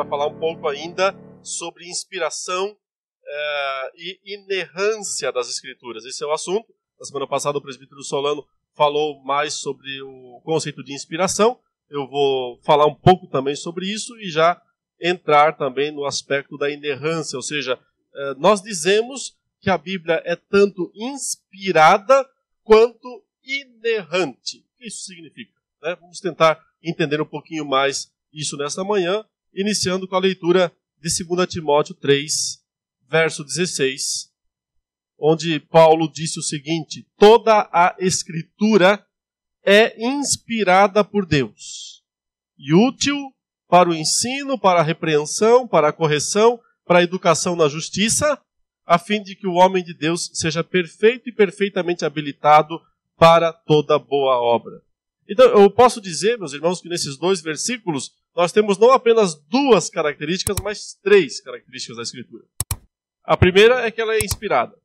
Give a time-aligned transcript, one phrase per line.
[0.00, 2.76] vai falar um pouco ainda sobre inspiração
[3.26, 6.04] é, e inerrância das Escrituras.
[6.04, 6.74] Esse é o assunto.
[6.98, 11.58] Na semana passada, o presbítero Solano falou mais sobre o conceito de inspiração.
[11.88, 14.60] Eu vou falar um pouco também sobre isso e já
[15.00, 17.78] entrar também no aspecto da inerrância, ou seja,
[18.14, 22.28] é, nós dizemos que a Bíblia é tanto inspirada
[22.62, 24.58] quanto inerrante.
[24.58, 25.52] O que isso significa?
[25.82, 25.96] Né?
[25.98, 31.48] Vamos tentar entender um pouquinho mais isso nesta manhã, iniciando com a leitura de 2
[31.48, 32.32] Timóteo 3,
[33.08, 34.30] verso 16,
[35.18, 39.04] onde Paulo disse o seguinte: Toda a Escritura
[39.64, 42.02] é inspirada por Deus
[42.58, 43.16] e útil
[43.68, 48.38] para o ensino, para a repreensão, para a correção, para a educação na justiça,
[48.84, 52.80] a fim de que o homem de Deus seja perfeito e perfeitamente habilitado
[53.16, 54.82] para toda boa obra.
[55.28, 59.90] Então, eu posso dizer, meus irmãos, que nesses dois versículos nós temos não apenas duas
[59.90, 62.44] características, mas três características da Escritura.
[63.24, 64.76] A primeira é que ela é inspirada.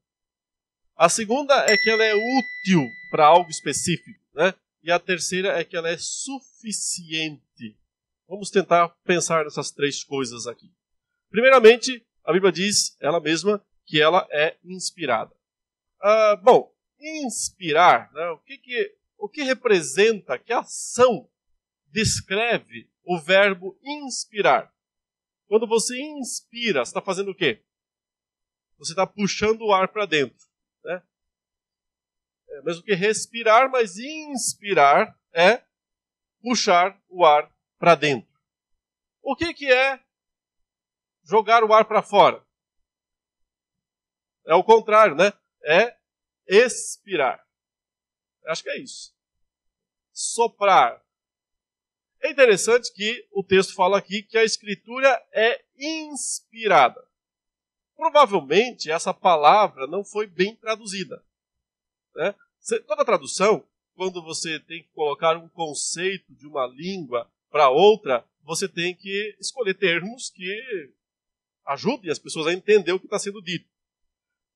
[0.95, 4.19] A segunda é que ela é útil para algo específico.
[4.33, 4.53] Né?
[4.83, 7.77] E a terceira é que ela é suficiente.
[8.27, 10.71] Vamos tentar pensar nessas três coisas aqui.
[11.29, 15.35] Primeiramente, a Bíblia diz, ela mesma, que ela é inspirada.
[16.01, 18.29] Ah, bom, inspirar, né?
[18.29, 21.29] o, que, que, o que representa, que ação
[21.91, 24.73] descreve o verbo inspirar?
[25.47, 27.63] Quando você inspira, você está fazendo o quê?
[28.77, 30.45] Você está puxando o ar para dentro.
[30.83, 31.03] Né?
[32.49, 35.63] É mesmo que respirar, mas inspirar é
[36.41, 38.33] puxar o ar para dentro.
[39.21, 39.99] O que, que é
[41.23, 42.45] jogar o ar para fora?
[44.45, 45.33] É o contrário, né?
[45.63, 45.97] É
[46.47, 47.43] expirar.
[48.45, 49.15] Acho que é isso.
[50.13, 51.03] Soprar.
[52.25, 56.99] É interessante que o texto fala aqui que a escritura é inspirada.
[57.95, 61.23] Provavelmente essa palavra não foi bem traduzida.
[62.15, 62.33] Né?
[62.87, 63.63] Toda tradução,
[63.95, 69.37] quando você tem que colocar um conceito de uma língua para outra, você tem que
[69.39, 70.91] escolher termos que
[71.63, 73.69] ajudem as pessoas a entender o que está sendo dito.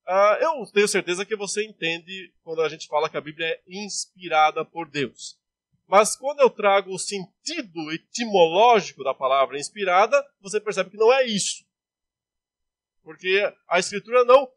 [0.08, 3.62] Uh, eu tenho certeza que você entende quando a gente fala que a Bíblia é
[3.68, 5.39] inspirada por Deus.
[5.90, 11.26] Mas quando eu trago o sentido etimológico da palavra inspirada, você percebe que não é
[11.26, 11.66] isso.
[13.02, 14.48] Porque a Escritura não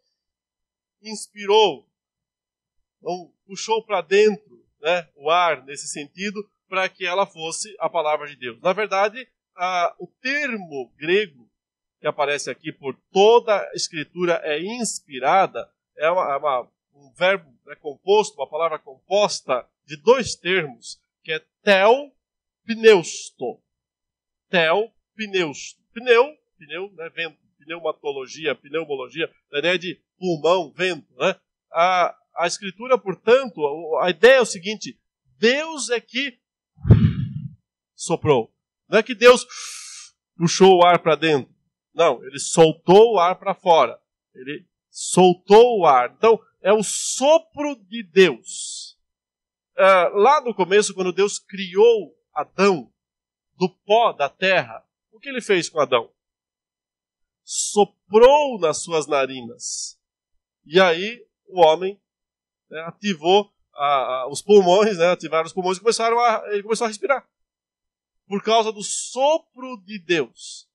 [1.00, 1.88] inspirou,
[3.00, 8.28] não puxou para dentro né, o ar nesse sentido para que ela fosse a palavra
[8.28, 8.60] de Deus.
[8.60, 9.26] Na verdade,
[9.56, 11.50] a, o termo grego
[11.98, 15.66] que aparece aqui por toda a escritura é inspirada,
[15.96, 21.32] é, uma, é uma, um verbo né, composto, uma palavra composta de dois termos, que
[21.32, 22.12] é tel
[22.64, 23.60] pneusto.
[24.48, 25.80] Tel pneusto.
[25.92, 31.14] Pneu, pneu, né, vento, pneumatologia, pneumologia, a ideia de pulmão, vento.
[31.16, 31.36] Né?
[31.72, 33.60] A, a escritura, portanto,
[34.00, 34.98] a ideia é o seguinte:
[35.38, 36.38] Deus é que
[37.94, 38.52] soprou.
[38.88, 39.46] Não é que Deus
[40.36, 41.52] puxou o ar para dentro.
[41.94, 43.98] Não, ele soltou o ar para fora.
[44.34, 46.14] Ele soltou o ar.
[46.16, 48.81] Então, é o sopro de Deus.
[49.76, 49.84] É,
[50.14, 52.92] lá no começo, quando Deus criou Adão
[53.56, 56.10] do pó da terra, o que ele fez com Adão?
[57.44, 59.98] Soprou nas suas narinas.
[60.64, 62.00] E aí o homem
[62.70, 66.84] né, ativou a, a, os pulmões, né, ativaram os pulmões e começaram a, ele começou
[66.84, 67.26] a respirar.
[68.26, 70.68] Por causa do sopro de Deus.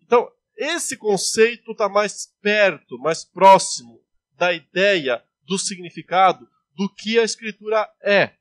[0.00, 4.02] Então, esse conceito está mais perto, mais próximo
[4.36, 8.34] da ideia, do significado do que a Escritura é.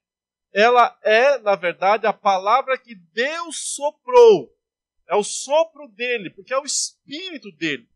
[0.53, 4.53] Ela é, na verdade, a palavra que Deus soprou.
[5.07, 7.89] É o sopro dele, porque é o Espírito dele.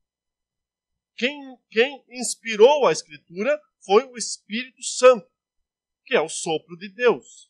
[1.16, 5.30] Quem, quem inspirou a Escritura foi o Espírito Santo,
[6.06, 7.50] que é o sopro de Deus.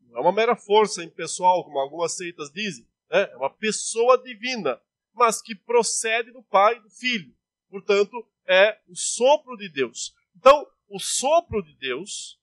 [0.00, 2.86] Não é uma mera força impessoal, como algumas seitas dizem.
[3.10, 3.22] Né?
[3.30, 4.80] É uma pessoa divina
[5.18, 7.34] mas que procede do Pai e do Filho.
[7.68, 10.14] Portanto, é o sopro de Deus.
[10.36, 12.40] Então, o sopro de Deus,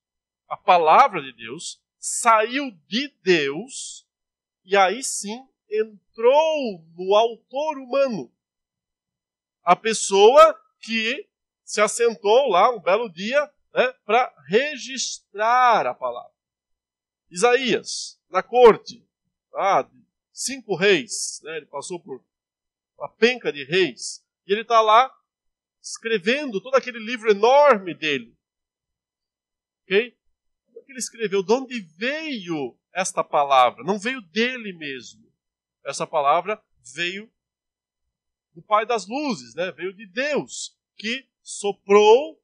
[0.47, 4.07] a palavra de Deus, saiu de Deus
[4.63, 8.31] e aí sim entrou no autor humano.
[9.63, 11.27] A pessoa que
[11.63, 16.31] se assentou lá um belo dia né, para registrar a palavra.
[17.27, 19.03] Isaías, na corte,
[19.55, 19.89] ah,
[20.31, 22.23] cinco reis, né, ele passou por
[22.99, 24.23] a penca de reis.
[24.45, 25.11] E ele está lá
[25.81, 28.37] escrevendo todo aquele livro enorme dele.
[29.85, 30.14] Ok?
[30.85, 31.41] Que ele escreveu?
[31.41, 33.83] De onde veio esta palavra?
[33.83, 35.25] Não veio dele mesmo.
[35.83, 36.61] Essa palavra
[36.93, 37.31] veio
[38.53, 39.71] do Pai das luzes, né?
[39.71, 42.41] veio de Deus, que soprou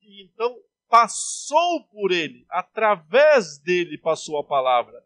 [0.00, 0.56] e então
[0.88, 5.04] passou por ele, através dele passou a palavra.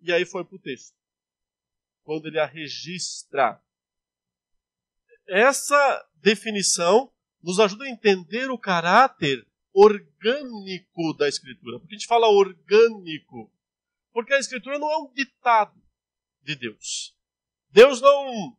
[0.00, 0.96] E aí foi para o texto.
[2.02, 3.62] Quando ele a registra.
[5.26, 7.12] Essa definição
[7.42, 11.78] nos ajuda a entender o caráter orgânico da Escritura.
[11.78, 13.52] Porque a gente fala orgânico?
[14.12, 15.80] Porque a Escritura não é um ditado
[16.42, 17.16] de Deus.
[17.70, 18.56] Deus não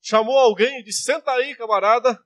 [0.00, 2.22] chamou alguém e disse: senta aí, camarada,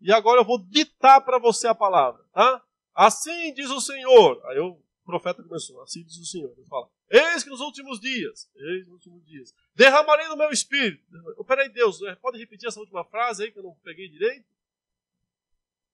[0.00, 2.64] e agora eu vou ditar para você a palavra, tá?
[2.94, 4.40] Assim diz o Senhor.
[4.46, 6.52] Aí o profeta começou, assim diz o Senhor.
[6.56, 11.04] Ele fala: Eis que nos últimos dias, eis nos últimos dias, derramarei no meu espírito.
[11.36, 14.46] Oh, peraí, Deus, é, pode repetir essa última frase aí que eu não peguei direito?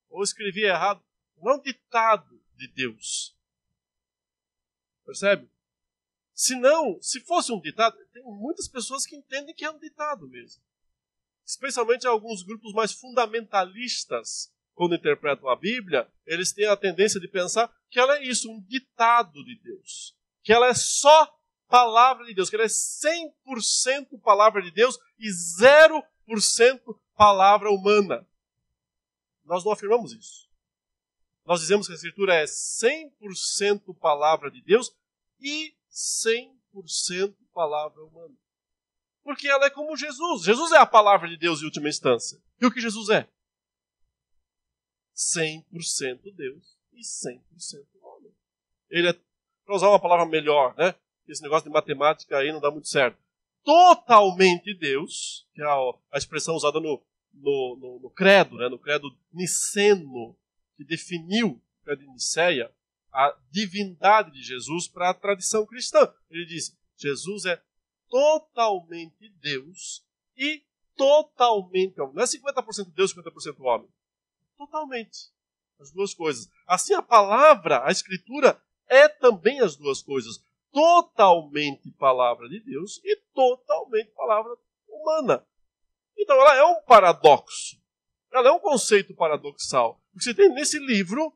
[0.09, 1.03] Ou escrevi errado?
[1.39, 3.37] Não é um ditado de Deus.
[5.05, 5.49] Percebe?
[6.35, 10.29] Se não, se fosse um ditado, tem muitas pessoas que entendem que é um ditado
[10.29, 10.63] mesmo.
[11.45, 17.75] Especialmente alguns grupos mais fundamentalistas, quando interpretam a Bíblia, eles têm a tendência de pensar
[17.89, 20.15] que ela é isso, um ditado de Deus.
[20.43, 21.35] Que ela é só
[21.69, 26.03] palavra de Deus, que ela é 100% palavra de Deus e 0%
[27.17, 28.29] palavra humana.
[29.45, 30.47] Nós não afirmamos isso.
[31.47, 34.95] Nós dizemos que a Escritura é 100% palavra de Deus
[35.41, 38.35] e 100% palavra humana.
[39.23, 40.43] Porque ela é como Jesus.
[40.43, 42.41] Jesus é a palavra de Deus em última instância.
[42.61, 43.29] E o que Jesus é?
[45.15, 48.33] 100% Deus e 100% homem.
[48.91, 49.13] Ele é,
[49.65, 50.95] para usar uma palavra melhor, né?
[51.27, 53.19] Esse negócio de matemática aí não dá muito certo.
[53.65, 55.77] Totalmente Deus, que é a,
[56.13, 57.03] a expressão usada no,
[57.33, 58.69] no, no, no, credo, né?
[58.69, 60.37] no credo niceno,
[60.77, 62.73] que definiu credo de Niceia,
[63.13, 66.13] a divindade de Jesus para a tradição cristã.
[66.29, 67.63] Ele diz: Jesus é
[68.09, 70.05] totalmente Deus
[70.37, 70.63] e
[70.97, 72.15] totalmente homem.
[72.15, 73.89] Não é 50% Deus e 50% homem.
[74.57, 75.31] Totalmente.
[75.79, 76.49] As duas coisas.
[76.67, 80.45] Assim, a palavra, a Escritura, é também as duas coisas.
[80.73, 84.57] Totalmente palavra de Deus e totalmente palavra
[84.89, 85.47] humana.
[86.17, 87.77] Então, ela é um paradoxo.
[88.33, 90.03] Ela é um conceito paradoxal.
[90.17, 91.31] Porque você tem nesse livro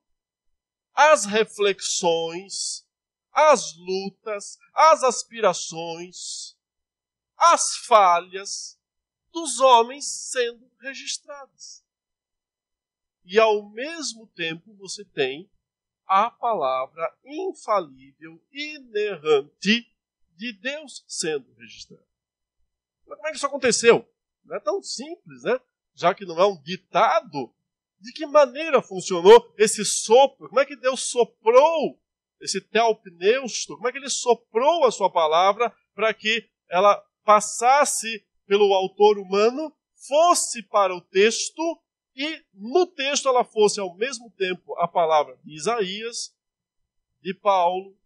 [0.94, 2.82] as reflexões,
[3.30, 6.56] as lutas, as aspirações,
[7.36, 8.80] as falhas
[9.30, 11.84] dos homens sendo registradas.
[13.22, 15.50] E ao mesmo tempo você tem
[16.06, 19.94] a palavra infalível, inerrante
[20.38, 22.08] de Deus sendo registrada.
[23.06, 24.10] Mas como é que isso aconteceu?
[24.42, 25.60] Não é tão simples, né?
[25.94, 27.54] Já que não é um ditado,
[28.00, 30.48] de que maneira funcionou esse sopro?
[30.48, 32.00] Como é que Deus soprou
[32.40, 33.76] esse telpneusto?
[33.76, 39.72] Como é que ele soprou a sua palavra para que ela passasse pelo autor humano,
[39.94, 41.62] fosse para o texto
[42.16, 46.34] e no texto ela fosse ao mesmo tempo a palavra de Isaías,
[47.22, 47.96] de Paulo,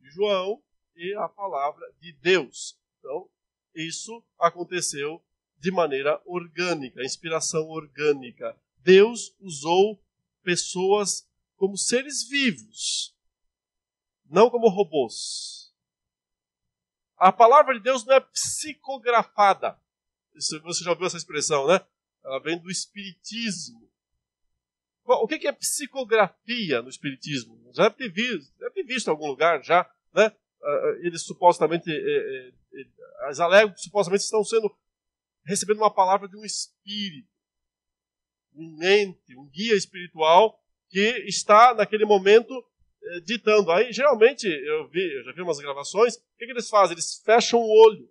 [0.00, 0.62] de João
[0.96, 2.78] e a palavra de Deus.
[2.98, 3.28] Então,
[3.74, 5.22] isso aconteceu
[5.58, 8.58] de maneira orgânica, inspiração orgânica.
[8.82, 10.02] Deus usou
[10.42, 13.14] pessoas como seres vivos,
[14.24, 15.74] não como robôs.
[17.16, 19.78] A palavra de Deus não é psicografada.
[20.34, 21.84] Você já ouviu essa expressão, né?
[22.24, 23.88] Ela vem do Espiritismo.
[25.04, 27.58] O que é psicografia no Espiritismo?
[27.72, 29.82] Já deve ter visto, deve ter visto em algum lugar já,
[30.14, 30.26] né?
[30.62, 32.86] Ah, ah, eles supostamente, eh, eh,
[33.28, 34.74] as alegam que supostamente estão sendo
[35.44, 37.37] recebendo uma palavra de um espírito
[38.58, 42.52] um mente, um guia espiritual que está naquele momento
[43.02, 43.70] eh, ditando.
[43.70, 46.94] Aí, geralmente, eu vi, eu já vi umas gravações, o que, que eles fazem?
[46.94, 48.08] Eles fecham o olho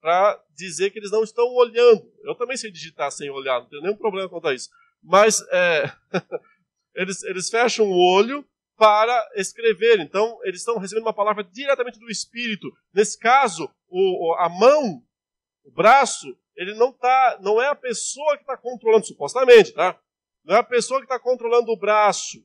[0.00, 2.12] para dizer que eles não estão olhando.
[2.22, 4.70] Eu também sei digitar sem olhar, não tenho nenhum problema quanto a isso.
[5.02, 5.90] Mas é,
[6.94, 9.98] eles, eles fecham o olho para escrever.
[9.98, 12.72] Então, eles estão recebendo uma palavra diretamente do Espírito.
[12.94, 15.02] Nesse caso, o, a mão,
[15.64, 19.96] o braço, ele não tá, não é a pessoa que está controlando, supostamente, tá?
[20.44, 22.44] Não é a pessoa que está controlando o braço.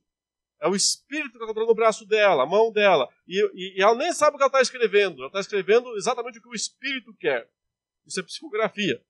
[0.62, 3.10] É o espírito que está controlando o braço dela, a mão dela.
[3.28, 5.18] E, e, e ela nem sabe o que ela está escrevendo.
[5.18, 7.50] Ela está escrevendo exatamente o que o espírito quer.
[8.06, 9.04] Isso é psicografia.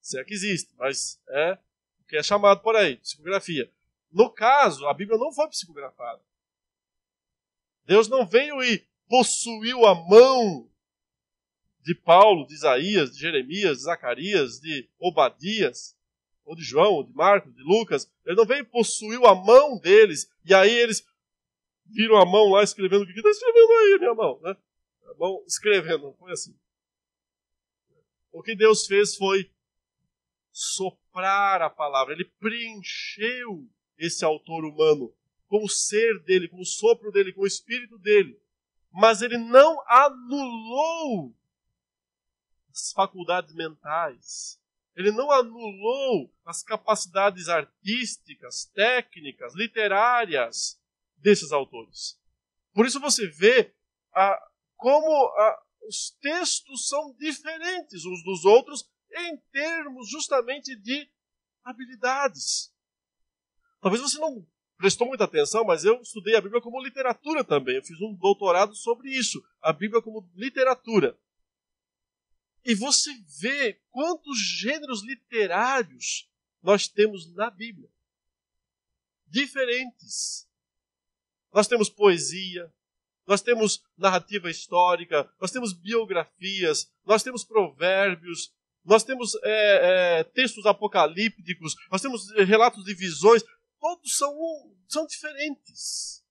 [0.00, 1.58] Se é que existe, mas é
[2.00, 3.68] o que é chamado por aí, psicografia.
[4.12, 6.22] No caso, a Bíblia não foi psicografada.
[7.84, 10.70] Deus não veio e possuiu a mão
[11.88, 15.96] de Paulo, de Isaías, de Jeremias, de Zacarias, de Obadias,
[16.44, 18.12] ou de João, ou de Marcos, de Lucas.
[18.26, 21.02] Ele não veio e possuiu a mão deles, e aí eles
[21.86, 24.38] viram a mão lá escrevendo o que está escrevendo aí, minha mão.
[24.42, 24.54] Né?
[25.06, 26.54] A mão escrevendo, não foi assim.
[28.30, 29.50] O que Deus fez foi
[30.52, 33.66] soprar a palavra, ele preencheu
[33.96, 35.10] esse autor humano
[35.46, 38.38] com o ser dele, com o sopro dele, com o espírito dele.
[38.92, 41.34] Mas ele não anulou
[42.70, 44.60] as faculdades mentais.
[44.94, 50.80] Ele não anulou as capacidades artísticas, técnicas, literárias
[51.16, 52.20] desses autores.
[52.74, 53.74] Por isso você vê
[54.76, 55.32] como
[55.88, 61.08] os textos são diferentes uns dos outros em termos justamente de
[61.64, 62.74] habilidades.
[63.80, 64.46] Talvez você não
[64.76, 67.76] prestou muita atenção, mas eu estudei a Bíblia como literatura também.
[67.76, 71.18] Eu fiz um doutorado sobre isso, a Bíblia como literatura.
[72.68, 73.10] E você
[73.40, 76.30] vê quantos gêneros literários
[76.62, 77.88] nós temos na Bíblia.
[79.26, 80.46] Diferentes.
[81.50, 82.70] Nós temos poesia,
[83.26, 90.66] nós temos narrativa histórica, nós temos biografias, nós temos provérbios, nós temos é, é, textos
[90.66, 93.42] apocalípticos, nós temos relatos de visões,
[93.80, 94.30] todos são,
[94.86, 96.22] são diferentes.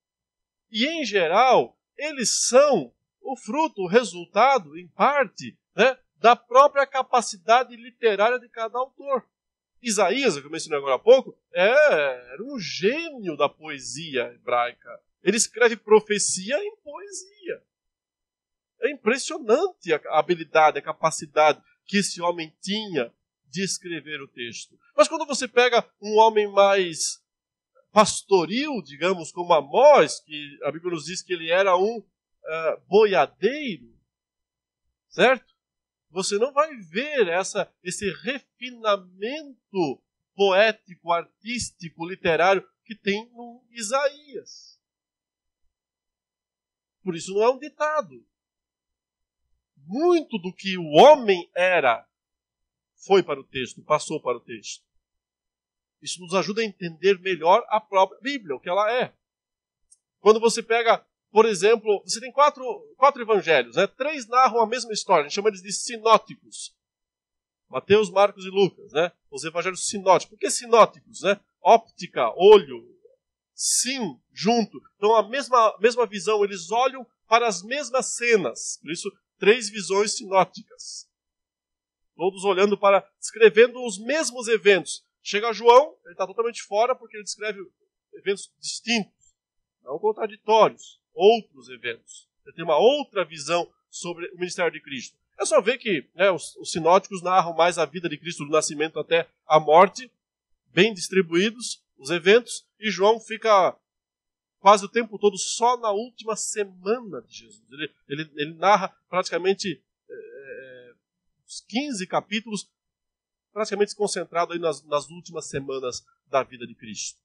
[0.69, 7.75] E, em geral, eles são o fruto, o resultado, em parte, né, da própria capacidade
[7.75, 9.25] literária de cada autor.
[9.81, 14.99] Isaías, que eu mencionei agora há pouco, é, era um gênio da poesia hebraica.
[15.23, 17.63] Ele escreve profecia em poesia.
[18.81, 23.13] É impressionante a habilidade, a capacidade que esse homem tinha
[23.45, 24.77] de escrever o texto.
[24.95, 27.23] Mas quando você pega um homem mais
[27.91, 33.95] pastoril, digamos, como Amós, que a Bíblia nos diz que ele era um uh, boiadeiro,
[35.09, 35.56] certo?
[36.09, 40.01] Você não vai ver essa, esse refinamento
[40.35, 44.79] poético, artístico, literário que tem no Isaías.
[47.03, 48.25] Por isso não é um ditado
[49.75, 52.07] muito do que o homem era
[53.05, 54.83] foi para o texto, passou para o texto.
[56.01, 59.13] Isso nos ajuda a entender melhor a própria Bíblia, o que ela é.
[60.19, 61.05] Quando você pega,
[61.37, 62.63] por exemplo, você tem quatro,
[62.97, 63.85] quatro evangelhos, né?
[63.85, 66.75] três narram a mesma história, a gente chama eles de sinóticos.
[67.69, 69.11] Mateus, Marcos e Lucas, né?
[69.29, 70.31] Os evangelhos sinóticos.
[70.31, 71.39] Por que sinóticos, né?
[71.61, 72.83] Óptica, olho,
[73.53, 74.81] sim, junto.
[74.95, 78.79] Então a mesma, mesma visão, eles olham para as mesmas cenas.
[78.81, 81.07] Por isso três visões sinóticas.
[82.15, 85.05] Todos olhando para, escrevendo os mesmos eventos.
[85.21, 87.59] Chega João, ele está totalmente fora porque ele descreve
[88.15, 89.35] eventos distintos,
[89.83, 92.27] não contraditórios, outros eventos.
[92.45, 95.17] Ele tem uma outra visão sobre o ministério de Cristo.
[95.39, 98.51] É só ver que né, os, os sinóticos narram mais a vida de Cristo do
[98.51, 100.11] nascimento até a morte,
[100.67, 103.75] bem distribuídos os eventos, e João fica
[104.59, 107.63] quase o tempo todo só na última semana de Jesus.
[107.71, 110.93] Ele, ele, ele narra praticamente é,
[111.47, 112.69] os 15 capítulos,
[113.51, 117.19] praticamente concentrado aí nas, nas últimas semanas da vida de Cristo.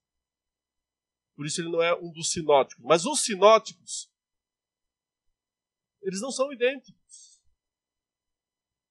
[1.35, 2.83] Por isso ele não é um dos sinóticos.
[2.85, 4.11] Mas os sinóticos,
[6.01, 7.41] eles não são idênticos.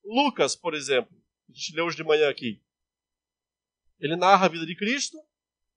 [0.04, 1.16] Lucas, por exemplo,
[1.48, 2.60] a gente leu hoje de manhã aqui.
[3.98, 5.22] Ele narra a vida de Cristo,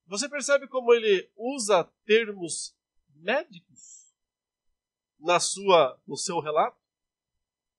[0.08, 2.76] você percebe como ele usa termos
[3.16, 4.14] médicos
[5.20, 6.80] na sua, no seu relato?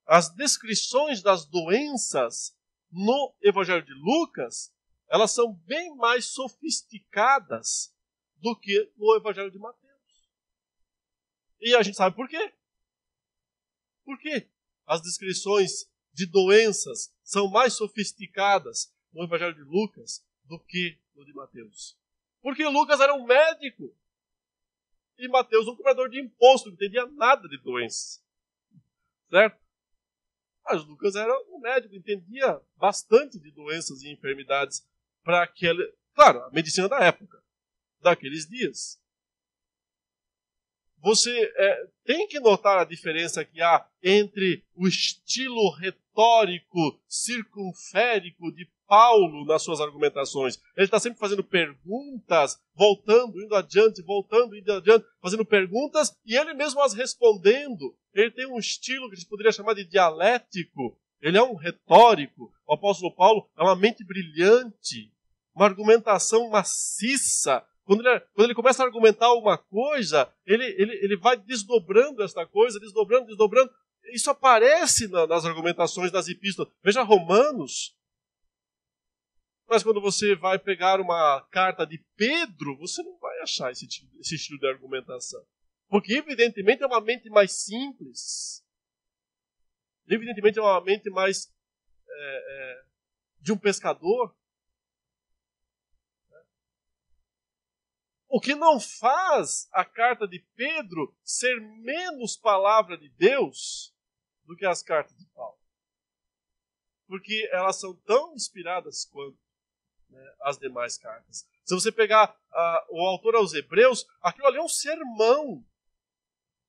[0.05, 2.57] As descrições das doenças
[2.91, 4.73] no Evangelho de Lucas,
[5.09, 7.96] elas são bem mais sofisticadas
[8.39, 9.87] do que no Evangelho de Mateus.
[11.61, 12.53] E a gente sabe por quê?
[14.05, 14.49] Por quê?
[14.87, 21.33] As descrições de doenças são mais sofisticadas no Evangelho de Lucas do que no de
[21.33, 21.97] Mateus.
[22.41, 23.95] Porque Lucas era um médico.
[25.19, 28.23] E Mateus um cobrador de imposto, não entendia nada de doenças.
[29.31, 29.59] Certo?
[30.65, 34.87] Mas Lucas era um médico, entendia bastante de doenças e enfermidades
[35.25, 35.93] para aquele.
[36.15, 37.43] Claro, a medicina da época,
[38.01, 39.01] daqueles dias.
[41.03, 48.69] Você é, tem que notar a diferença que há entre o estilo retórico, circunférico de
[48.87, 50.59] Paulo nas suas argumentações.
[50.77, 56.55] Ele está sempre fazendo perguntas, voltando, indo adiante, voltando, indo adiante, fazendo perguntas e ele
[56.55, 57.97] mesmo as respondendo.
[58.15, 60.99] Ele tem um estilo que a gente poderia chamar de dialético.
[61.21, 62.53] Ele é um retórico.
[62.67, 65.13] O apóstolo Paulo é uma mente brilhante,
[65.55, 67.65] uma argumentação maciça.
[67.87, 72.45] Quando ele, quando ele começa a argumentar alguma coisa, ele, ele, ele vai desdobrando esta
[72.45, 73.71] coisa, desdobrando, desdobrando.
[74.13, 76.73] Isso aparece na, nas argumentações das epístolas.
[76.83, 77.97] Veja Romanos,
[79.69, 83.87] mas quando você vai pegar uma carta de Pedro, você não vai achar esse,
[84.19, 85.45] esse estilo de argumentação.
[85.89, 88.65] Porque, evidentemente, é uma mente mais simples.
[90.09, 91.53] Evidentemente, é uma mente mais
[92.09, 92.85] é, é,
[93.41, 94.35] de um pescador.
[98.37, 103.95] O que não faz a carta de Pedro ser menos palavra de Deus
[104.45, 105.59] do que as cartas de Paulo.
[107.07, 109.39] Porque elas são tão inspiradas quanto
[110.11, 111.49] né, as demais cartas.
[111.65, 115.65] Se você pegar uh, o autor aos Hebreus, aquilo ali é um sermão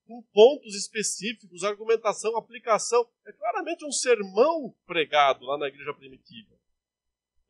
[0.06, 3.06] com pontos específicos, argumentação, aplicação.
[3.26, 6.56] É claramente um sermão pregado lá na igreja primitiva.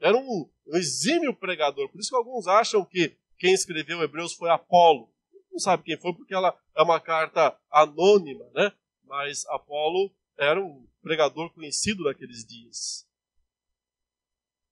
[0.00, 1.88] Era um, um exímio pregador.
[1.88, 5.12] Por isso que alguns acham que quem escreveu Hebreus foi Apolo.
[5.50, 8.72] Não sabe quem foi porque ela é uma carta anônima, né?
[9.04, 13.06] Mas Apolo era um pregador conhecido naqueles dias.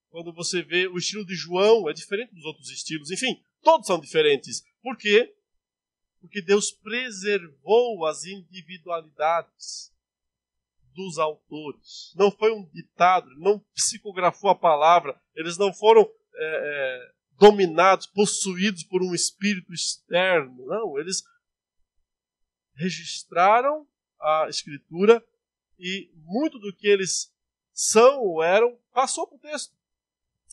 [0.09, 3.11] Quando você vê o estilo de João, é diferente dos outros estilos.
[3.11, 4.63] Enfim, todos são diferentes.
[4.81, 5.33] Por quê?
[6.21, 9.93] Porque Deus preservou as individualidades
[10.93, 12.13] dos autores.
[12.15, 16.07] Não foi um ditado, não psicografou a palavra, eles não foram é,
[16.39, 20.65] é, dominados, possuídos por um espírito externo.
[20.65, 21.23] Não, eles
[22.75, 23.87] registraram
[24.19, 25.25] a escritura
[25.79, 27.33] e muito do que eles
[27.73, 29.75] são ou eram passou para o texto.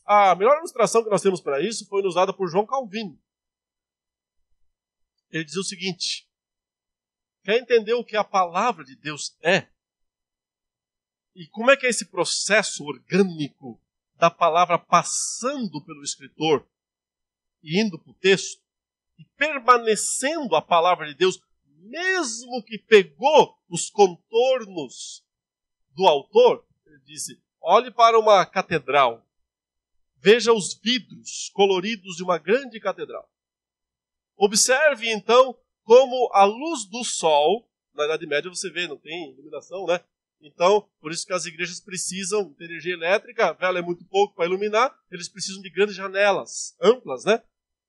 [0.04, 3.18] A melhor ilustração que nós temos para isso foi usada por João Calvino.
[5.30, 6.28] Ele dizia o seguinte:
[7.42, 9.68] quer entender o que a palavra de Deus é?
[11.34, 13.80] E como é que é esse processo orgânico
[14.16, 16.68] da palavra passando pelo escritor
[17.64, 18.62] e indo para o texto,
[19.18, 21.40] e permanecendo a palavra de Deus,
[21.78, 25.24] mesmo que pegou os contornos
[25.94, 29.26] do autor, ele disse: olhe para uma catedral,
[30.16, 33.28] veja os vidros coloridos de uma grande catedral.
[34.36, 39.86] Observe então como a luz do sol, na Idade Média você vê, não tem iluminação,
[39.86, 40.00] né?
[40.40, 44.34] Então, por isso que as igrejas precisam de energia elétrica, a vela é muito pouco
[44.34, 47.42] para iluminar, eles precisam de grandes janelas, amplas, né?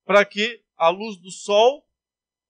[0.06, 1.86] Para que a luz do sol,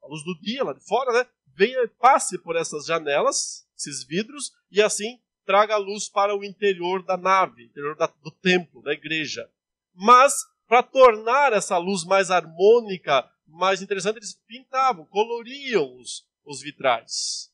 [0.02, 1.26] a luz do dia lá de fora, né?
[1.54, 7.02] Venha, passe por essas janelas, esses vidros, e assim traga a luz para o interior
[7.02, 9.48] da nave, interior da, do templo, da igreja.
[9.94, 17.50] Mas, para tornar essa luz mais harmônica, mais interessante, eles pintavam, coloriam os, os vitrais.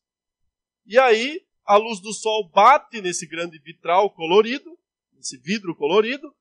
[0.84, 4.76] E aí, a luz do sol bate nesse grande vitral colorido,
[5.12, 6.34] nesse vidro colorido,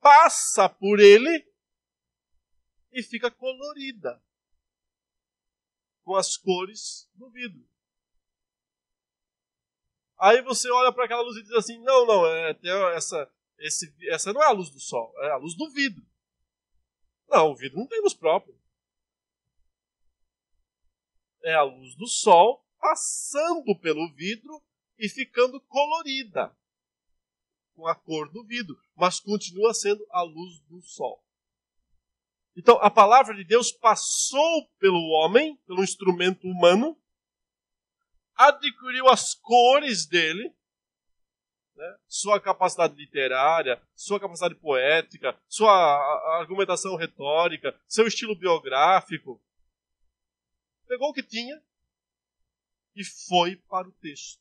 [0.00, 1.44] passa por ele
[2.92, 4.22] e fica colorida
[6.04, 7.66] com as cores do vidro.
[10.18, 12.56] Aí você olha para aquela luz e diz assim: não, não, é,
[12.94, 16.06] essa, esse, essa não é a luz do sol, é a luz do vidro.
[17.28, 18.54] Não, o vidro não tem luz própria.
[21.44, 24.62] É a luz do sol passando pelo vidro
[24.98, 26.56] e ficando colorida
[27.74, 31.24] com a cor do vidro, mas continua sendo a luz do sol.
[32.56, 36.98] Então, a palavra de Deus passou pelo homem, pelo instrumento humano,
[38.34, 40.52] adquiriu as cores dele,
[41.74, 41.96] né?
[42.06, 45.72] sua capacidade literária, sua capacidade poética, sua
[46.38, 49.40] argumentação retórica, seu estilo biográfico.
[50.86, 51.62] Pegou o que tinha
[52.94, 54.40] e foi para o texto.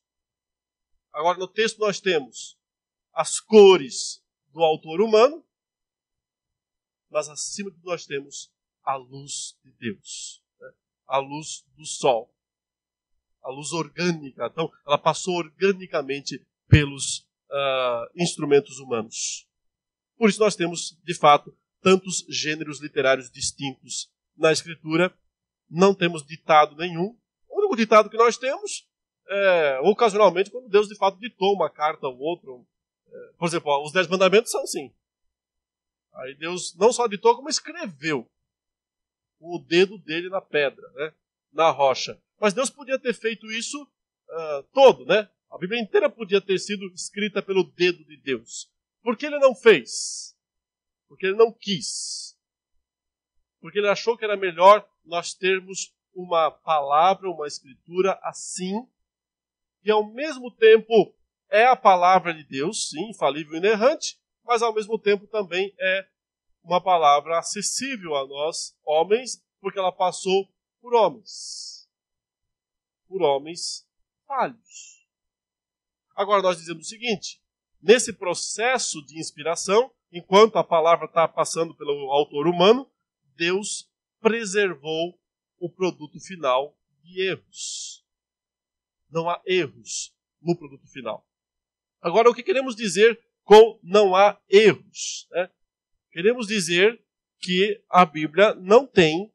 [1.13, 2.57] Agora, no texto nós temos
[3.13, 4.21] as cores
[4.53, 5.45] do autor humano,
[7.11, 8.51] mas acima de nós temos
[8.83, 10.71] a luz de Deus, né?
[11.07, 12.33] a luz do sol,
[13.43, 14.47] a luz orgânica.
[14.51, 17.19] Então, ela passou organicamente pelos
[17.49, 19.47] uh, instrumentos humanos.
[20.17, 25.13] Por isso nós temos, de fato, tantos gêneros literários distintos na Escritura.
[25.69, 27.17] Não temos ditado nenhum,
[27.49, 28.87] único ditado que nós temos
[29.27, 32.51] é, ocasionalmente, quando Deus de fato ditou uma carta ou outra.
[32.51, 34.93] É, por exemplo, ó, os Dez Mandamentos são assim.
[36.13, 38.29] Aí Deus não só ditou, como escreveu
[39.39, 41.13] o dedo dele na pedra, né,
[41.51, 42.21] na rocha.
[42.39, 45.29] Mas Deus podia ter feito isso uh, todo, né?
[45.49, 48.71] A Bíblia inteira podia ter sido escrita pelo dedo de Deus.
[49.01, 50.35] Por que ele não fez?
[51.07, 52.37] Porque ele não quis.
[53.59, 58.87] Porque ele achou que era melhor nós termos uma palavra, uma escritura assim,
[59.83, 61.15] e ao mesmo tempo
[61.49, 64.20] é a palavra de Deus, sim, infalível e inerrante,
[64.51, 66.05] mas ao mesmo tempo também é
[66.61, 70.45] uma palavra acessível a nós, homens, porque ela passou
[70.81, 71.89] por homens.
[73.07, 73.87] Por homens
[74.27, 75.07] falhos.
[76.13, 77.41] Agora nós dizemos o seguinte:
[77.81, 82.91] nesse processo de inspiração, enquanto a palavra está passando pelo autor humano,
[83.37, 85.17] Deus preservou
[85.59, 88.05] o produto final de erros.
[89.09, 91.25] Não há erros no produto final.
[92.01, 95.27] Agora, o que queremos dizer com não há erros.
[95.31, 95.49] Né?
[96.11, 97.03] Queremos dizer
[97.39, 99.33] que a Bíblia não tem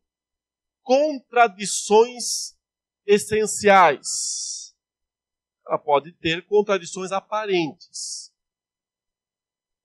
[0.83, 2.57] contradições
[3.05, 4.75] essenciais.
[5.67, 8.33] Ela pode ter contradições aparentes.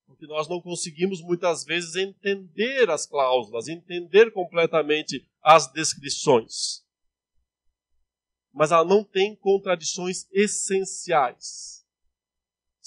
[0.06, 6.86] Porque nós não conseguimos muitas vezes entender as cláusulas, entender completamente as descrições.
[8.54, 11.81] Mas ela não tem contradições essenciais.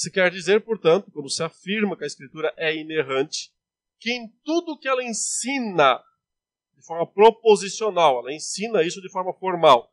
[0.04, 3.50] Se quer dizer, portanto, quando se afirma que a Escritura é inerrante,
[3.98, 5.98] que em tudo que ela ensina
[6.76, 9.90] de forma proposicional, ela ensina isso de forma formal,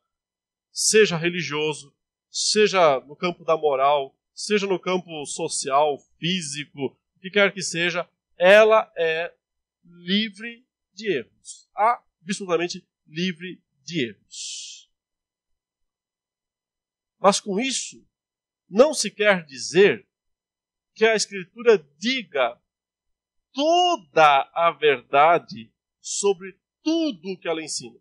[0.70, 1.96] seja religioso,
[2.30, 8.06] seja no campo da moral, seja no campo social, físico, o que quer que seja,
[8.36, 9.32] ela é
[9.82, 11.70] livre de erros.
[11.74, 14.90] Absolutamente livre de erros.
[17.18, 18.06] Mas com isso,
[18.72, 20.08] não se quer dizer
[20.94, 22.58] que a Escritura diga
[23.52, 28.00] toda a verdade sobre tudo o que ela ensina.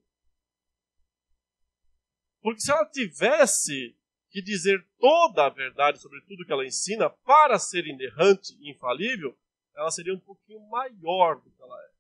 [2.42, 3.98] Porque se ela tivesse
[4.30, 9.38] que dizer toda a verdade sobre tudo que ela ensina para ser inerrante e infalível,
[9.76, 11.92] ela seria um pouquinho maior do que ela é.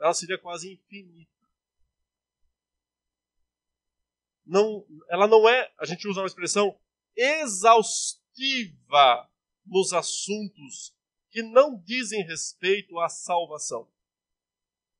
[0.00, 1.30] Ela seria quase infinita.
[4.44, 6.78] Não, ela não é, a gente usa uma expressão,
[7.16, 8.20] exaustiva
[9.64, 10.94] nos assuntos
[11.30, 13.88] que não dizem respeito à salvação.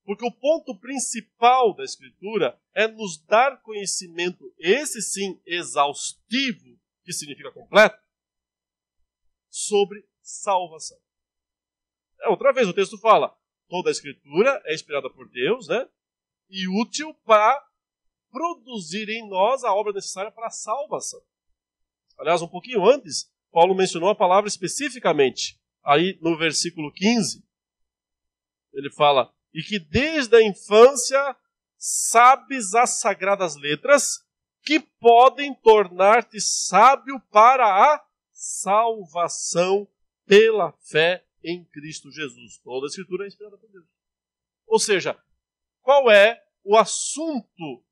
[0.04, 7.50] Porque o ponto principal da Escritura é nos dar conhecimento, esse sim exaustivo, que significa
[7.50, 8.00] completo,
[9.48, 10.98] sobre salvação.
[12.20, 13.36] É, outra vez o texto fala:
[13.68, 15.88] toda a Escritura é inspirada por Deus, né?
[16.48, 17.66] E útil para
[18.30, 21.22] produzir em nós a obra necessária para a salvação.
[22.18, 27.44] Aliás, um pouquinho antes, Paulo mencionou a palavra especificamente aí no versículo 15,
[28.72, 31.36] ele fala: E que desde a infância
[31.78, 34.24] sabes as sagradas letras
[34.62, 39.88] que podem tornar-te sábio para a salvação
[40.26, 42.58] pela fé em Cristo Jesus.
[42.58, 43.86] Toda a Escritura é inspirada por Deus.
[44.66, 45.16] Ou seja,
[45.80, 47.84] qual é o assunto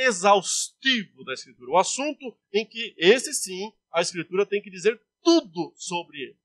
[0.00, 1.70] exaustivo da Escritura?
[1.70, 6.40] O assunto em que esse sim a Escritura tem que dizer tudo sobre ele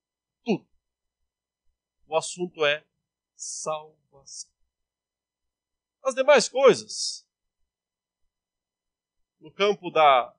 [0.46, 0.66] tudo.
[2.08, 2.86] O assunto é
[3.36, 4.54] salvação.
[6.04, 7.28] As demais coisas,
[9.40, 10.34] no campo da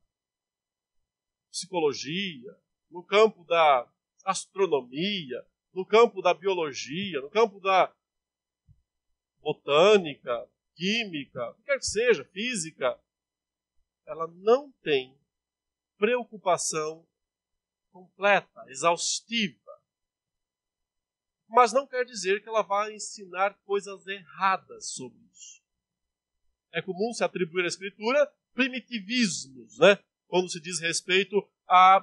[1.51, 2.57] psicologia,
[2.89, 3.91] no campo da
[4.25, 7.93] astronomia, no campo da biologia, no campo da
[9.41, 13.01] botânica, química, o que quer que seja, física,
[14.07, 15.19] ela não tem
[15.99, 17.07] preocupação
[17.93, 19.67] completa, exaustiva
[21.49, 25.63] mas não quer dizer que ela vá ensinar coisas erradas sobre isso.
[26.73, 29.99] É comum se atribuir à Escritura primitivismos, né?
[30.27, 31.37] quando se diz respeito
[31.69, 31.99] a,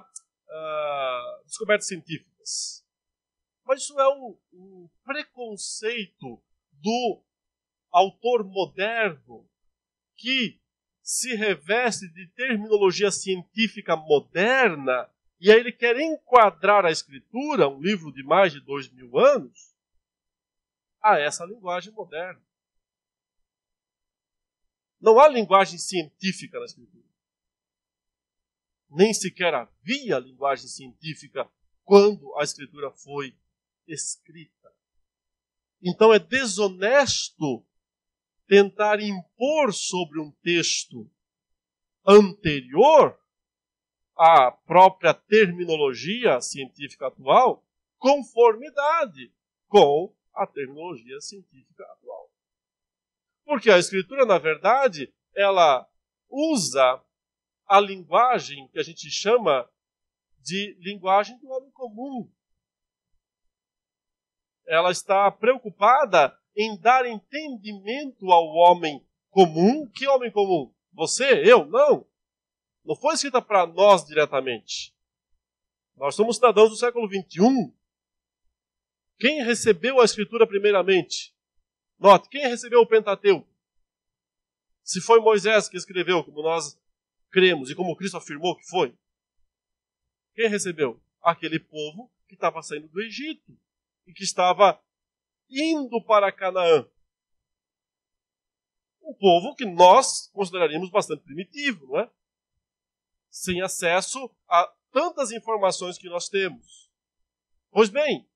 [0.48, 2.84] a descobertas científicas.
[3.64, 7.22] Mas isso é um, um preconceito do
[7.90, 9.48] autor moderno
[10.16, 10.60] que
[11.04, 15.06] se reveste de terminologia científica moderna
[15.38, 19.76] e aí ele quer enquadrar a Escritura, um livro de mais de dois mil anos,
[21.02, 22.42] a essa linguagem moderna.
[24.98, 27.04] Não há linguagem científica na Escritura.
[28.88, 31.46] Nem sequer havia linguagem científica
[31.84, 33.36] quando a Escritura foi
[33.86, 34.72] escrita.
[35.82, 37.62] Então é desonesto
[38.46, 41.10] tentar impor sobre um texto
[42.06, 43.18] anterior
[44.16, 47.64] a própria terminologia científica atual
[48.04, 49.32] conformidade
[49.66, 52.30] com a terminologia científica atual.
[53.46, 55.88] Porque a escritura, na verdade, ela
[56.28, 57.02] usa
[57.66, 59.66] a linguagem que a gente chama
[60.38, 62.30] de linguagem do homem comum.
[64.66, 69.88] Ela está preocupada em dar entendimento ao homem comum.
[69.90, 70.72] Que homem comum?
[70.92, 71.42] Você?
[71.44, 71.66] Eu?
[71.66, 72.06] Não
[72.84, 74.94] não foi escrita para nós diretamente.
[75.96, 77.72] Nós somos cidadãos do século XXI.
[79.18, 81.34] Quem recebeu a Escritura primeiramente?
[81.98, 83.48] Note, quem recebeu o Pentateuco?
[84.82, 86.78] Se foi Moisés que escreveu, como nós
[87.30, 88.94] cremos e como Cristo afirmou que foi.
[90.34, 91.00] Quem recebeu?
[91.22, 93.56] Aquele povo que estava saindo do Egito
[94.06, 94.78] e que estava
[95.48, 96.86] indo para Canaã.
[99.02, 102.10] Um povo que nós consideraríamos bastante primitivo, não é?
[103.34, 106.88] sem acesso a tantas informações que nós temos.
[107.72, 108.28] Pois bem,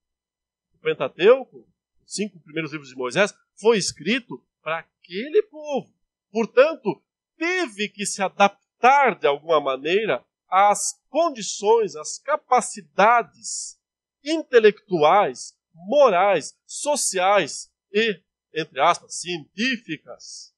[0.74, 1.64] o Pentateuco,
[2.04, 5.94] os cinco primeiros livros de Moisés, foi escrito para aquele povo.
[6.32, 7.00] Portanto,
[7.36, 13.80] teve que se adaptar de alguma maneira às condições, às capacidades
[14.24, 20.54] intelectuais, morais, sociais e, entre aspas, científicas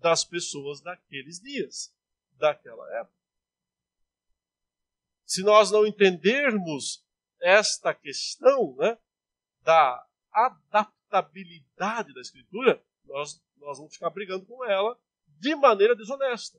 [0.00, 1.94] das pessoas daqueles dias,
[2.32, 3.18] daquela época.
[5.26, 7.04] Se nós não entendermos
[7.40, 8.98] esta questão né,
[9.62, 16.58] da adaptabilidade da Escritura, nós, nós vamos ficar brigando com ela de maneira desonesta.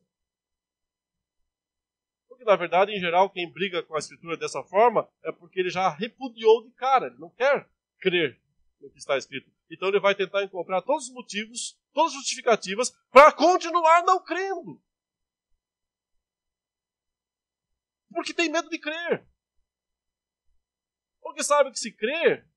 [2.41, 5.69] Porque, na verdade, em geral, quem briga com a Escritura dessa forma é porque ele
[5.69, 8.41] já repudiou de cara, ele não quer crer
[8.80, 9.51] no que está escrito.
[9.69, 14.82] Então ele vai tentar encontrar todos os motivos, todas as justificativas para continuar não crendo.
[18.10, 19.23] Porque tem medo de crer.
[21.21, 22.49] Porque sabe que se crer,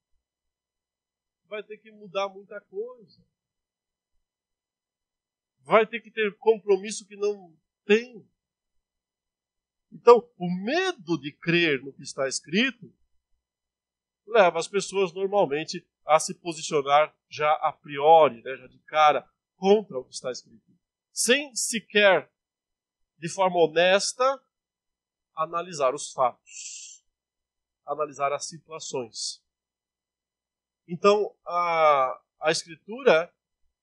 [1.44, 3.22] vai ter que mudar muita coisa.
[5.60, 8.26] Vai ter que ter compromisso que não tem.
[9.94, 12.92] Então, o medo de crer no que está escrito
[14.26, 19.26] leva as pessoas normalmente a se posicionar já a priori, né, já de cara,
[19.56, 20.72] contra o que está escrito.
[21.12, 22.28] Sem sequer,
[23.18, 24.42] de forma honesta,
[25.36, 27.04] analisar os fatos,
[27.86, 29.40] analisar as situações.
[30.88, 33.32] Então, a, a Escritura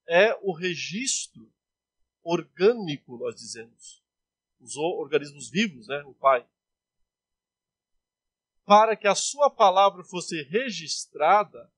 [0.06, 1.50] é o registro
[2.22, 4.01] orgânico, nós dizemos.
[4.62, 6.46] Os organismos vivos, né, o Pai.
[8.64, 11.70] Para que a sua palavra fosse registrada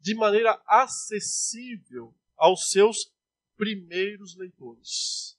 [0.00, 3.12] de maneira acessível aos seus
[3.56, 5.38] primeiros leitores.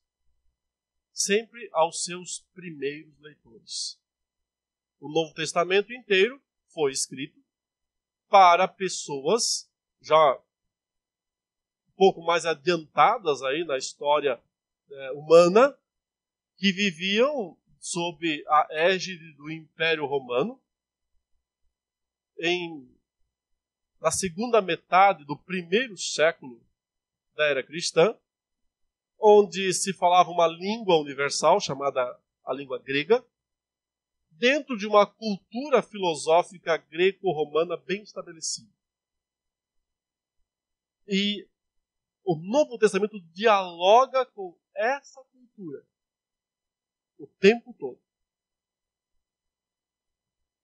[1.11, 3.99] Sempre aos seus primeiros leitores.
[4.99, 7.43] O Novo Testamento inteiro foi escrito
[8.29, 9.67] para pessoas
[9.99, 10.37] já
[11.89, 14.41] um pouco mais adiantadas aí na história
[14.89, 15.77] é, humana,
[16.61, 20.61] que viviam sob a égide do Império Romano,
[22.37, 22.87] em,
[23.99, 26.63] na segunda metade do primeiro século
[27.35, 28.15] da era cristã,
[29.17, 31.99] onde se falava uma língua universal chamada
[32.45, 33.25] a língua grega,
[34.29, 38.71] dentro de uma cultura filosófica greco-romana bem estabelecida.
[41.07, 41.49] E
[42.23, 45.89] o Novo Testamento dialoga com essa cultura
[47.21, 47.99] o tempo todo.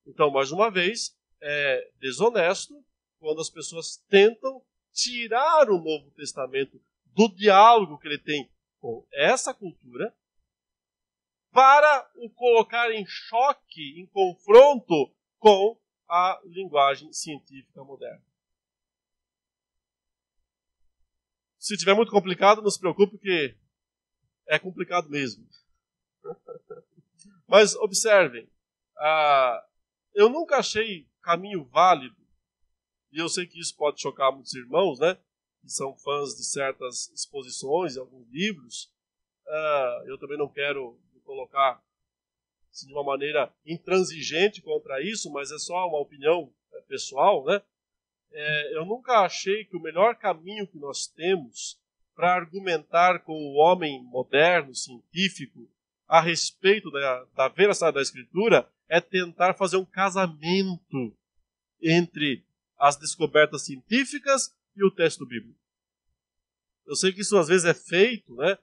[0.06, 2.84] Então, mais uma vez, é desonesto
[3.20, 9.54] quando as pessoas tentam tirar o Novo Testamento do diálogo que ele tem com essa
[9.54, 10.16] cultura
[11.52, 18.26] para o colocar em choque, em confronto com a linguagem científica moderna.
[21.60, 23.56] Se tiver muito complicado, não se preocupe, que
[24.48, 25.46] é complicado mesmo.
[27.48, 28.50] Mas observem,
[28.98, 29.66] ah,
[30.14, 32.16] eu nunca achei caminho válido,
[33.12, 35.18] e eu sei que isso pode chocar muitos irmãos, né?
[35.62, 38.92] Que são fãs de certas exposições, alguns livros.
[39.48, 41.82] Ah, eu também não quero colocar
[42.72, 47.62] assim, de uma maneira intransigente contra isso, mas é só uma opinião é, pessoal, né?
[48.32, 51.80] É, eu nunca achei que o melhor caminho que nós temos
[52.16, 55.70] para argumentar com o homem moderno, científico,
[56.08, 61.16] a respeito da, da veracidade da Escritura é tentar fazer um casamento
[61.82, 62.46] entre
[62.78, 65.60] as descobertas científicas e o texto bíblico.
[66.86, 68.58] Eu sei que isso às vezes é feito, né?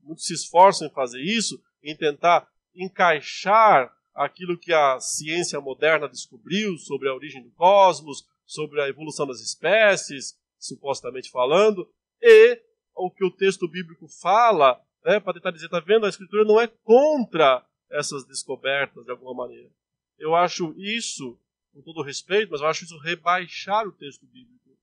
[0.00, 6.76] Muitos se esforçam em fazer isso, em tentar encaixar aquilo que a ciência moderna descobriu
[6.78, 11.90] sobre a origem do cosmos, sobre a evolução das espécies, supostamente falando,
[12.22, 12.60] e
[12.94, 16.60] o que o texto bíblico fala, né, para tentar dizer, está vendo, a escritura não
[16.60, 19.70] é contra essas descobertas de alguma maneira.
[20.18, 21.38] Eu acho isso,
[21.72, 24.76] com todo respeito, mas eu acho isso rebaixar o texto bíblico.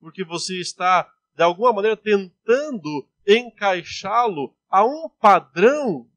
[0.00, 6.10] Porque você está, de alguma maneira, tentando encaixá-lo a um padrão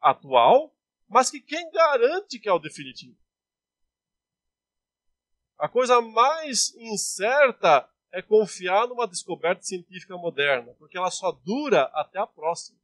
[0.00, 0.74] atual,
[1.08, 3.16] mas que quem garante que é o definitivo?
[5.58, 12.18] A coisa mais incerta é confiar numa descoberta científica moderna, porque ela só dura até
[12.18, 12.78] a próxima.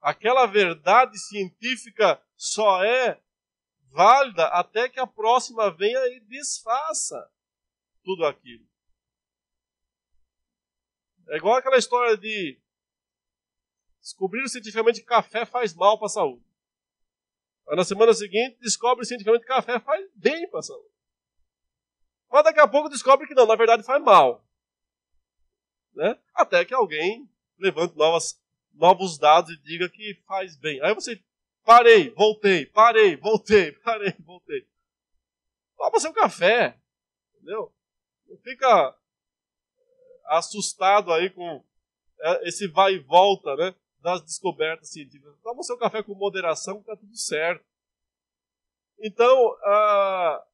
[0.00, 3.20] Aquela verdade científica só é
[3.90, 7.30] válida até que a próxima venha e desfaça
[8.02, 8.66] tudo aquilo.
[11.28, 12.60] É igual aquela história de
[14.02, 16.44] Descobriram cientificamente que café faz mal para a saúde.
[17.68, 20.91] Aí na semana seguinte descobre cientificamente que café faz bem para a saúde.
[22.32, 24.42] Mas daqui a pouco descobre que não, na verdade faz mal.
[25.94, 26.18] Né?
[26.34, 28.40] Até que alguém levante novas,
[28.72, 30.82] novos dados e diga que faz bem.
[30.82, 31.22] Aí você,
[31.62, 34.66] parei, voltei, parei, voltei, parei, voltei.
[35.76, 36.80] Toma seu café.
[37.34, 37.70] Entendeu?
[38.26, 38.96] Não fica
[40.24, 41.62] assustado aí com
[42.18, 43.74] é, esse vai e volta, né?
[44.00, 45.38] Das descobertas científicas.
[45.42, 47.62] Toma seu café com moderação, tá tudo certo.
[48.98, 50.46] Então, ah,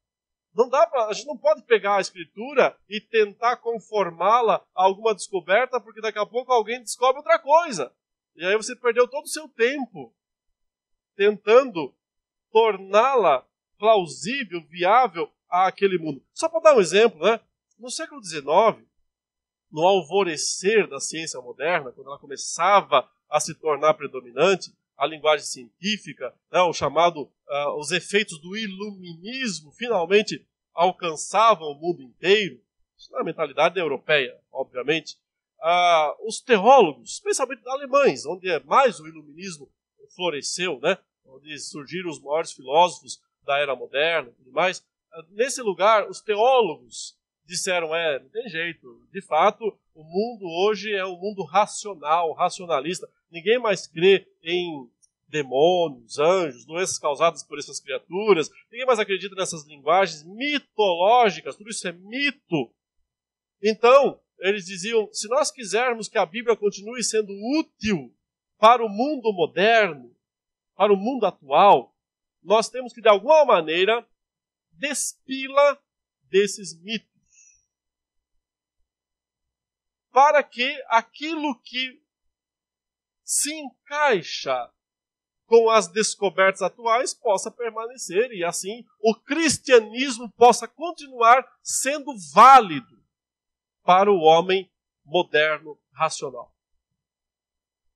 [0.53, 5.13] não dá pra, a gente não pode pegar a escritura e tentar conformá-la a alguma
[5.13, 7.93] descoberta, porque daqui a pouco alguém descobre outra coisa.
[8.35, 10.13] E aí você perdeu todo o seu tempo
[11.15, 11.93] tentando
[12.51, 13.45] torná-la
[13.77, 16.23] plausível, viável àquele mundo.
[16.33, 17.39] Só para dar um exemplo, né?
[17.77, 18.45] No século XIX,
[19.71, 26.35] no alvorecer da ciência moderna, quando ela começava a se tornar predominante, a linguagem científica,
[26.51, 32.61] né, o chamado, uh, os efeitos do iluminismo finalmente alcançavam o mundo inteiro,
[32.97, 35.17] isso na mentalidade europeia, obviamente,
[35.61, 39.71] uh, os teólogos, especialmente alemães, onde é mais o iluminismo
[40.13, 45.61] floresceu, né, onde surgiram os maiores filósofos da era moderna e tudo mais, uh, nesse
[45.61, 47.17] lugar, os teólogos
[47.49, 49.05] disseram, é, não tem jeito.
[49.11, 53.09] De fato, o mundo hoje é um mundo racional, racionalista.
[53.29, 54.89] Ninguém mais crê em
[55.27, 58.49] demônios, anjos, doenças causadas por essas criaturas.
[58.71, 61.55] Ninguém mais acredita nessas linguagens mitológicas.
[61.55, 62.71] Tudo isso é mito.
[63.61, 68.13] Então, eles diziam: se nós quisermos que a Bíblia continue sendo útil
[68.57, 70.15] para o mundo moderno,
[70.75, 71.95] para o mundo atual,
[72.43, 74.07] nós temos que, de alguma maneira,
[74.71, 75.77] despila
[76.29, 77.08] desses mitos
[80.11, 82.01] para que aquilo que
[83.23, 84.71] se encaixa
[85.45, 93.03] com as descobertas atuais possa permanecer e assim o cristianismo possa continuar sendo válido
[93.83, 94.71] para o homem
[95.03, 96.55] moderno racional.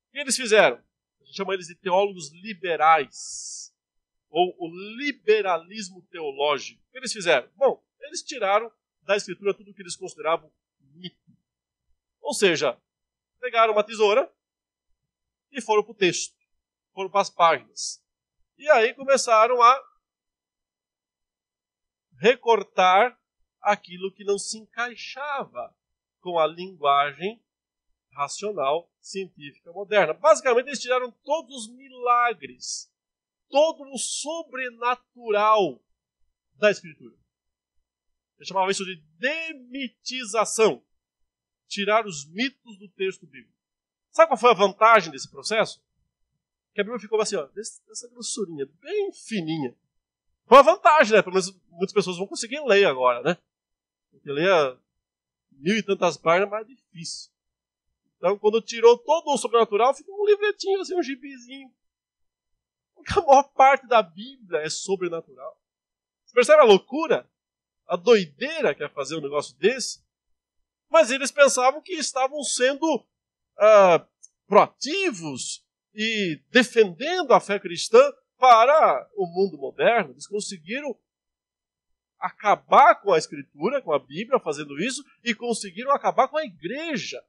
[0.07, 0.77] O que eles fizeram?
[1.21, 3.73] A gente chama eles de teólogos liberais
[4.29, 6.81] ou o liberalismo teológico.
[6.81, 7.47] O que eles fizeram?
[7.55, 8.71] Bom, eles tiraram
[9.03, 10.51] da escritura tudo o que eles consideravam
[10.95, 11.22] mito
[12.23, 12.81] ou seja,
[13.39, 14.33] pegaram uma tesoura
[15.51, 16.35] e foram para o texto,
[16.93, 18.01] foram para as páginas.
[18.57, 19.83] E aí começaram a
[22.17, 23.19] recortar
[23.61, 25.75] aquilo que não se encaixava
[26.21, 27.43] com a linguagem
[28.11, 30.13] racional científica moderna.
[30.13, 32.89] Basicamente, eles tiraram todos os milagres,
[33.49, 35.83] todo o sobrenatural
[36.55, 37.17] da Escritura.
[38.37, 40.83] Eles chamavam isso de demitização
[41.73, 43.57] tirar os mitos do texto bíblico.
[44.11, 45.83] Sabe qual foi a vantagem desse processo?
[46.73, 49.75] Que a Bíblia ficou assim, ó, dessa grossurinha, bem fininha.
[50.45, 51.21] Foi uma vantagem, né?
[51.21, 53.37] Pelo menos muitas pessoas vão conseguir ler agora, né?
[54.11, 54.77] Porque ler
[55.51, 57.31] mil e tantas páginas é mais difícil.
[58.17, 61.73] Então, quando tirou todo o sobrenatural, ficou um livretinho, assim, um gibizinho.
[62.95, 65.59] Porque a maior parte da Bíblia é sobrenatural.
[66.23, 67.29] Você percebe a loucura?
[67.87, 70.02] A doideira que é fazer um negócio desse?
[70.93, 74.07] Mas eles pensavam que estavam sendo uh,
[74.45, 77.99] proativos e defendendo a fé cristã
[78.37, 80.11] para o mundo moderno.
[80.11, 80.95] Eles conseguiram
[82.19, 87.19] acabar com a Escritura, com a Bíblia, fazendo isso, e conseguiram acabar com a igreja.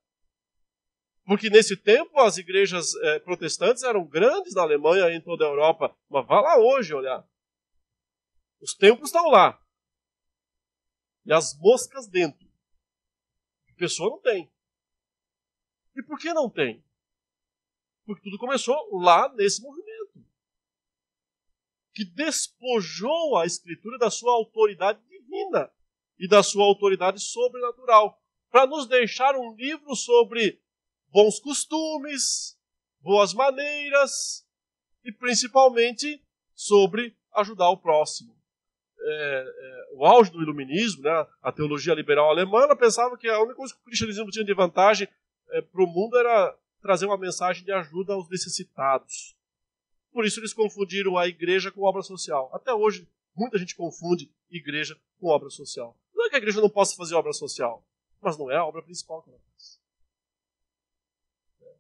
[1.25, 5.49] Porque nesse tempo as igrejas eh, protestantes eram grandes na Alemanha e em toda a
[5.49, 5.97] Europa.
[6.11, 7.27] Mas vá lá hoje olhar.
[8.61, 9.59] Os templos estão lá.
[11.25, 12.44] E as moscas dentro.
[13.75, 14.51] A pessoa não tem.
[15.97, 16.83] E por que não tem?
[18.07, 20.25] Porque tudo começou lá nesse movimento.
[21.93, 25.71] Que despojou a Escritura da sua autoridade divina
[26.19, 28.23] e da sua autoridade sobrenatural.
[28.49, 30.63] Para nos deixar um livro sobre
[31.09, 32.57] bons costumes,
[33.01, 34.47] boas maneiras
[35.05, 38.44] e principalmente sobre ajudar o próximo
[39.07, 43.57] é, é, o auge do iluminismo, né, a teologia liberal alemã, pensava que a única
[43.57, 45.09] coisa que o cristianismo tinha de vantagem
[45.51, 49.37] é, para o mundo era trazer uma mensagem de ajuda aos necessitados.
[50.13, 52.51] Por isso eles confundiram a igreja com obra social.
[52.53, 55.97] Até hoje, muita gente confunde igreja com obra social.
[56.15, 57.85] Não é que a igreja não possa fazer obra social,
[58.21, 59.81] mas não é a obra principal que ela faz.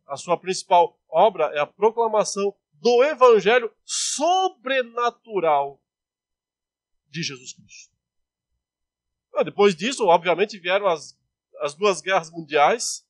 [0.06, 5.80] A sua principal obra é a proclamação do evangelho sobrenatural
[7.14, 7.94] de Jesus Cristo.
[9.32, 11.16] Ah, depois disso, obviamente, vieram as,
[11.60, 13.06] as duas guerras mundiais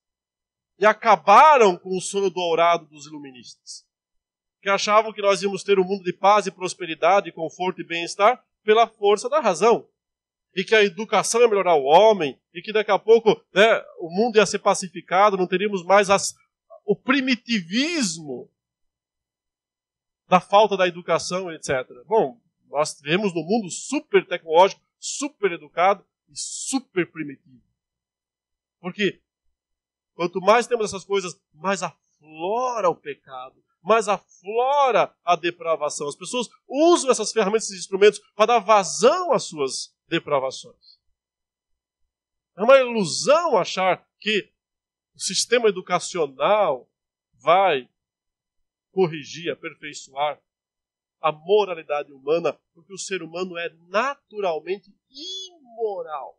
[0.78, 3.86] e acabaram com o sono dourado dos iluministas.
[4.60, 8.42] que achavam que nós íamos ter um mundo de paz e prosperidade, conforto e bem-estar
[8.62, 9.86] pela força da razão.
[10.54, 14.08] E que a educação ia melhorar o homem, e que daqui a pouco né, o
[14.08, 16.34] mundo ia ser pacificado, não teríamos mais as,
[16.86, 18.50] o primitivismo
[20.26, 21.86] da falta da educação, etc.
[22.06, 22.40] Bom,
[22.74, 27.62] nós vivemos num mundo super tecnológico, super educado e super primitivo.
[28.80, 29.22] Porque
[30.12, 36.08] quanto mais temos essas coisas, mais aflora o pecado, mais aflora a depravação.
[36.08, 40.98] As pessoas usam essas ferramentas e instrumentos para dar vazão às suas depravações.
[42.56, 44.50] É uma ilusão achar que
[45.14, 46.90] o sistema educacional
[47.34, 47.88] vai
[48.90, 50.40] corrigir, aperfeiçoar
[51.24, 56.38] a moralidade humana, porque o ser humano é naturalmente imoral.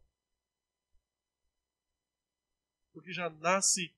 [2.93, 3.95] Porque já nasce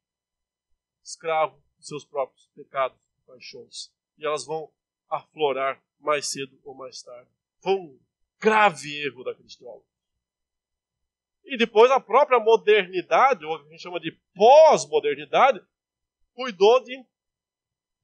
[1.03, 3.93] escravo dos seus próprios pecados e paixões.
[4.17, 4.71] E elas vão
[5.09, 7.29] aflorar mais cedo ou mais tarde.
[7.59, 7.99] Foi um
[8.39, 9.85] grave erro da cristologia.
[11.43, 15.61] E depois a própria modernidade, ou o que a gente chama de pós-modernidade,
[16.33, 17.05] cuidou de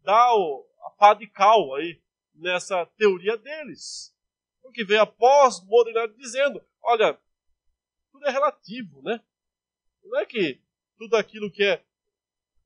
[0.01, 2.02] dar o, a pá de cal aí
[2.34, 4.15] nessa teoria deles.
[4.61, 7.19] Porque veio a pós-modernidade dizendo, olha,
[8.11, 9.21] tudo é relativo, né?
[10.03, 10.61] Não é que
[10.97, 11.84] tudo aquilo que é,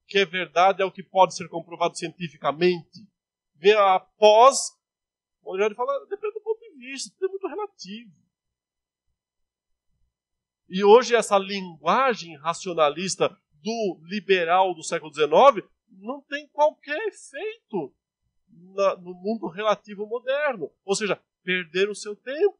[0.07, 3.07] que é verdade é o que pode ser comprovado cientificamente.
[3.55, 8.11] Vem a pós-modernidade fala, depende do ponto de vista, tudo é muito relativo.
[10.70, 17.93] E hoje essa linguagem racionalista do liberal do século XIX não tem qualquer efeito
[18.74, 20.72] na, no mundo relativo moderno.
[20.84, 22.60] Ou seja, perder o seu tempo.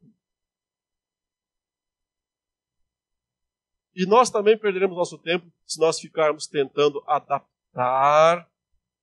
[3.94, 8.48] E nós também perderemos nosso tempo se nós ficarmos tentando adaptar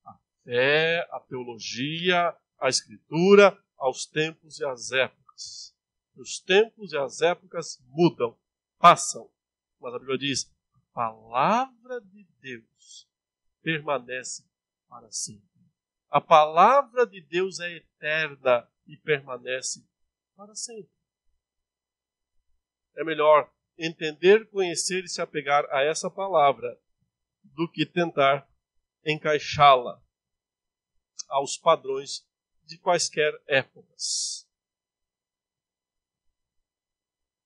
[0.06, 5.76] a fé, a teologia, a escritura aos tempos e às épocas.
[6.16, 8.38] Os tempos e as épocas mudam,
[8.80, 9.30] passam.
[9.82, 13.08] Mas a Bíblia diz: a palavra de Deus
[13.62, 14.46] permanece
[14.88, 15.55] para sempre.
[16.16, 19.86] A palavra de Deus é eterna e permanece
[20.34, 20.90] para sempre.
[22.96, 26.82] É melhor entender, conhecer e se apegar a essa palavra
[27.44, 28.50] do que tentar
[29.06, 30.02] encaixá-la
[31.28, 32.26] aos padrões
[32.64, 34.50] de quaisquer épocas.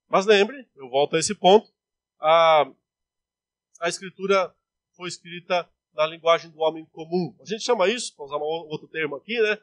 [0.08, 1.74] Mas lembre, eu volto a esse ponto,
[2.20, 2.72] a,
[3.82, 4.56] a Escritura
[4.96, 5.68] foi escrita
[6.00, 7.36] na linguagem do homem comum.
[7.42, 9.58] A gente chama isso, para usar um outro termo aqui, né,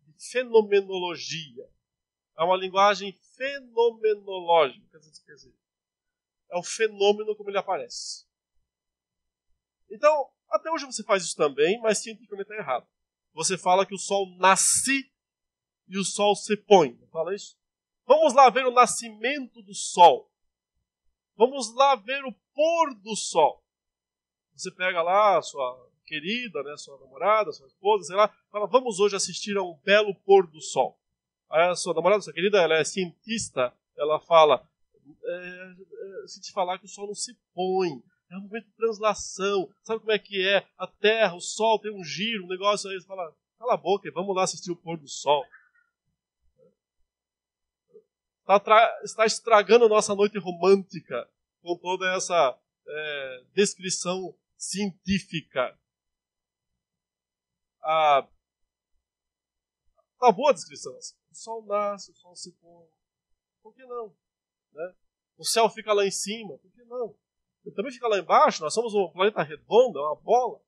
[0.00, 1.68] de fenomenologia.
[2.38, 4.98] É uma linguagem fenomenológica.
[4.98, 5.54] Quer dizer,
[6.50, 8.26] é o fenômeno como ele aparece.
[9.90, 12.88] Então, até hoje você faz isso também, mas cientificamente está errado.
[13.34, 15.12] Você fala que o sol nasce
[15.86, 16.96] e o sol se põe.
[17.12, 17.58] Fala isso?
[18.06, 20.32] Vamos lá ver o nascimento do sol.
[21.36, 23.62] Vamos lá ver o pôr do sol.
[24.58, 29.14] Você pega lá sua querida, né, sua namorada, sua esposa, sei lá, fala, vamos hoje
[29.14, 30.98] assistir a um belo pôr do sol.
[31.48, 34.68] Aí a sua namorada, sua querida, ela é cientista, ela fala,
[35.24, 35.74] é,
[36.24, 38.02] é, se te falar que o sol não se põe,
[38.32, 40.66] é um momento de translação, sabe como é que é?
[40.76, 44.10] A terra, o sol tem um giro, um negócio aí, você fala, cala a boca,
[44.10, 45.44] vamos lá assistir o pôr do sol.
[48.40, 51.28] Está, está estragando a nossa noite romântica
[51.62, 55.78] com toda essa é, descrição científica.
[57.82, 58.28] Ah,
[60.18, 60.94] tá boa a descrição.
[60.96, 61.16] Assim.
[61.30, 62.86] O sol nasce, o sol se põe.
[63.62, 64.14] Por que não?
[64.72, 64.94] Né?
[65.38, 66.58] O céu fica lá em cima.
[66.58, 67.16] Por que não?
[67.64, 68.62] Ele também fica lá embaixo.
[68.62, 70.60] Nós somos um planeta redondo, é uma bola.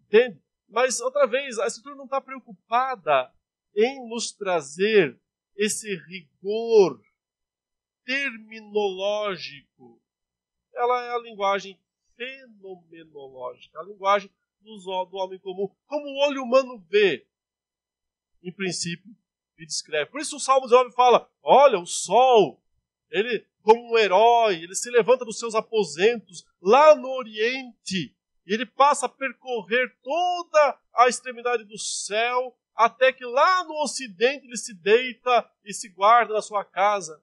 [0.00, 0.40] Entende?
[0.68, 3.32] Mas, outra vez, a Escritura não está preocupada
[3.74, 5.20] em nos trazer
[5.56, 7.02] esse rigor
[8.04, 10.00] terminológico
[10.80, 11.78] ela é a linguagem
[12.16, 17.26] fenomenológica, a linguagem do, do homem comum, como o olho humano vê,
[18.42, 19.14] em princípio,
[19.58, 20.10] e descreve.
[20.10, 22.62] Por isso o Salmo 19 fala: olha, o sol,
[23.10, 28.14] ele, como um herói, ele se levanta dos seus aposentos lá no Oriente,
[28.46, 34.46] e ele passa a percorrer toda a extremidade do céu, até que lá no Ocidente
[34.46, 37.22] ele se deita e se guarda na sua casa.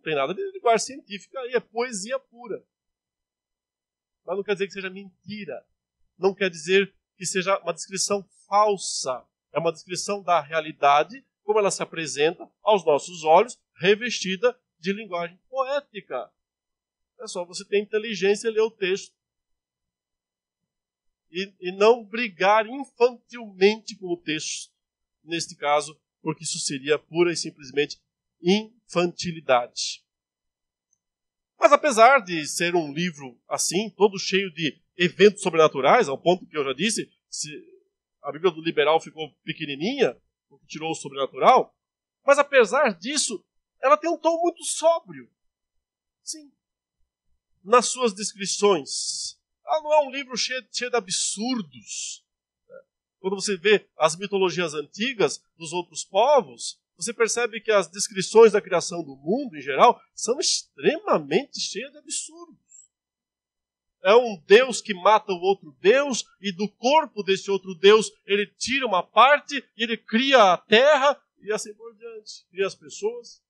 [0.00, 2.64] Não tem nada de linguagem científica aí, é poesia pura.
[4.24, 5.62] Mas não quer dizer que seja mentira.
[6.18, 9.22] Não quer dizer que seja uma descrição falsa.
[9.52, 15.38] É uma descrição da realidade, como ela se apresenta aos nossos olhos, revestida de linguagem
[15.50, 16.32] poética.
[17.20, 19.14] É só você ter inteligência e ler o texto.
[21.30, 24.72] e, e não brigar infantilmente com o texto,
[25.22, 28.00] neste caso, porque isso seria pura e simplesmente
[28.42, 30.04] infantilidade.
[31.58, 36.56] Mas apesar de ser um livro assim, todo cheio de eventos sobrenaturais, ao ponto que
[36.56, 37.50] eu já disse, se
[38.22, 40.16] a Bíblia do liberal ficou pequenininha,
[40.66, 41.74] tirou o sobrenatural,
[42.24, 43.44] mas apesar disso,
[43.82, 45.30] ela tem um tom muito sóbrio.
[46.22, 46.50] Sim.
[47.62, 49.38] Nas suas descrições.
[49.66, 52.24] Ela não é um livro cheio, cheio de absurdos.
[53.20, 58.60] Quando você vê as mitologias antigas dos outros povos, você percebe que as descrições da
[58.60, 62.58] criação do mundo, em geral, são extremamente cheias de absurdos.
[64.02, 68.46] É um Deus que mata o outro Deus, e do corpo desse outro Deus ele
[68.46, 72.46] tira uma parte, e ele cria a terra, e assim por diante.
[72.50, 73.42] Cria as pessoas.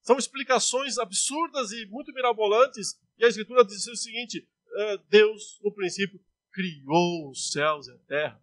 [0.00, 5.70] São explicações absurdas e muito mirabolantes, e a Escritura diz o seguinte: é, Deus, no
[5.70, 6.18] princípio,
[6.50, 8.42] criou os céus e a terra.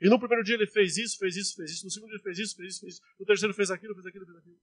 [0.00, 1.84] E no primeiro dia ele fez isso, fez isso, fez isso.
[1.84, 3.02] No segundo dia ele fez isso, fez isso, fez isso.
[3.18, 4.60] No terceiro fez aquilo, fez aquilo, fez aquilo.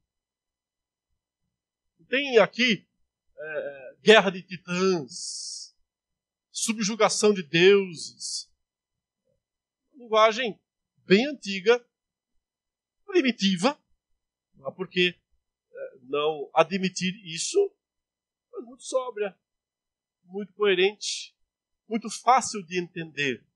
[2.09, 2.87] Tem aqui
[3.37, 5.75] é, é, guerra de titãs,
[6.51, 8.49] subjugação de deuses.
[9.93, 10.59] Linguagem
[11.05, 11.85] bem antiga,
[13.05, 13.79] primitiva,
[14.75, 15.15] porque
[15.71, 17.71] é, não admitir isso,
[18.51, 19.37] mas muito sóbria,
[20.23, 21.35] muito coerente,
[21.87, 23.46] muito fácil de entender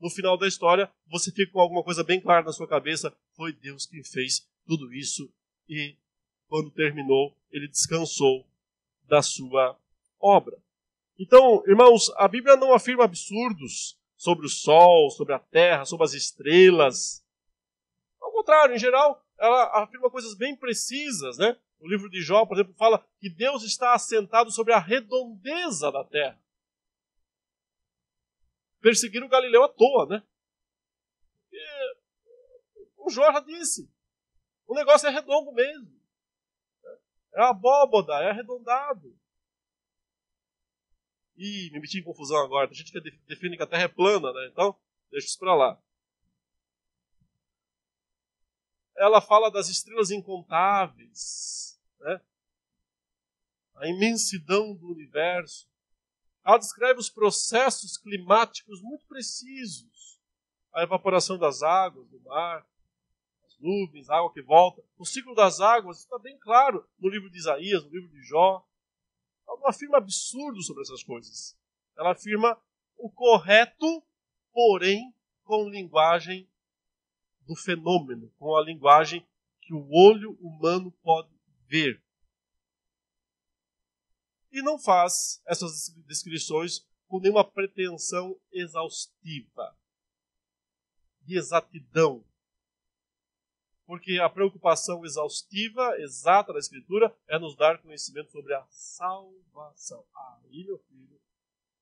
[0.00, 3.52] no final da história, você fica com alguma coisa bem clara na sua cabeça: foi
[3.52, 5.32] Deus quem fez tudo isso
[5.68, 5.96] e,
[6.48, 8.46] quando terminou, ele descansou
[9.04, 9.78] da sua
[10.20, 10.56] obra.
[11.18, 16.12] Então, irmãos, a Bíblia não afirma absurdos sobre o sol, sobre a terra, sobre as
[16.12, 17.24] estrelas.
[18.20, 21.56] Ao contrário, em geral, ela afirma coisas bem precisas, né?
[21.78, 26.04] O livro de Jó, por exemplo, fala que Deus está assentado sobre a redondeza da
[26.04, 26.38] terra
[28.86, 30.22] perseguiram Galileu à toa, né?
[31.50, 31.96] E
[32.98, 33.90] o Jorge disse:
[34.64, 36.00] o negócio é redondo mesmo.
[37.34, 39.18] É abóboda, é arredondado.
[41.36, 42.68] Ih, me meti em confusão agora.
[42.68, 44.48] Tem gente que define que a Terra é plana, né?
[44.52, 44.78] Então,
[45.10, 45.82] deixa isso para lá.
[48.96, 52.20] Ela fala das estrelas incontáveis, né?
[53.74, 55.68] a imensidão do universo.
[56.46, 60.20] Ela descreve os processos climáticos muito precisos.
[60.72, 62.64] A evaporação das águas do mar,
[63.44, 64.80] as nuvens, a água que volta.
[64.96, 68.64] O ciclo das águas está bem claro no livro de Isaías, no livro de Jó.
[69.48, 71.58] Ela não afirma absurdo sobre essas coisas.
[71.98, 72.56] Ela afirma
[72.96, 74.00] o correto,
[74.52, 76.48] porém com linguagem
[77.40, 79.26] do fenômeno, com a linguagem
[79.62, 81.28] que o olho humano pode
[81.66, 82.00] ver
[84.56, 89.76] e não faz essas descrições com nenhuma pretensão exaustiva,
[91.20, 92.24] de exatidão.
[93.84, 100.04] Porque a preocupação exaustiva, exata da Escritura, é nos dar conhecimento sobre a salvação.
[100.14, 101.20] Aí, meu filho,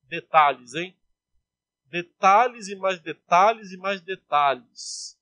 [0.03, 0.99] detalhes, hein?
[1.87, 5.19] Detalhes e mais detalhes e mais detalhes.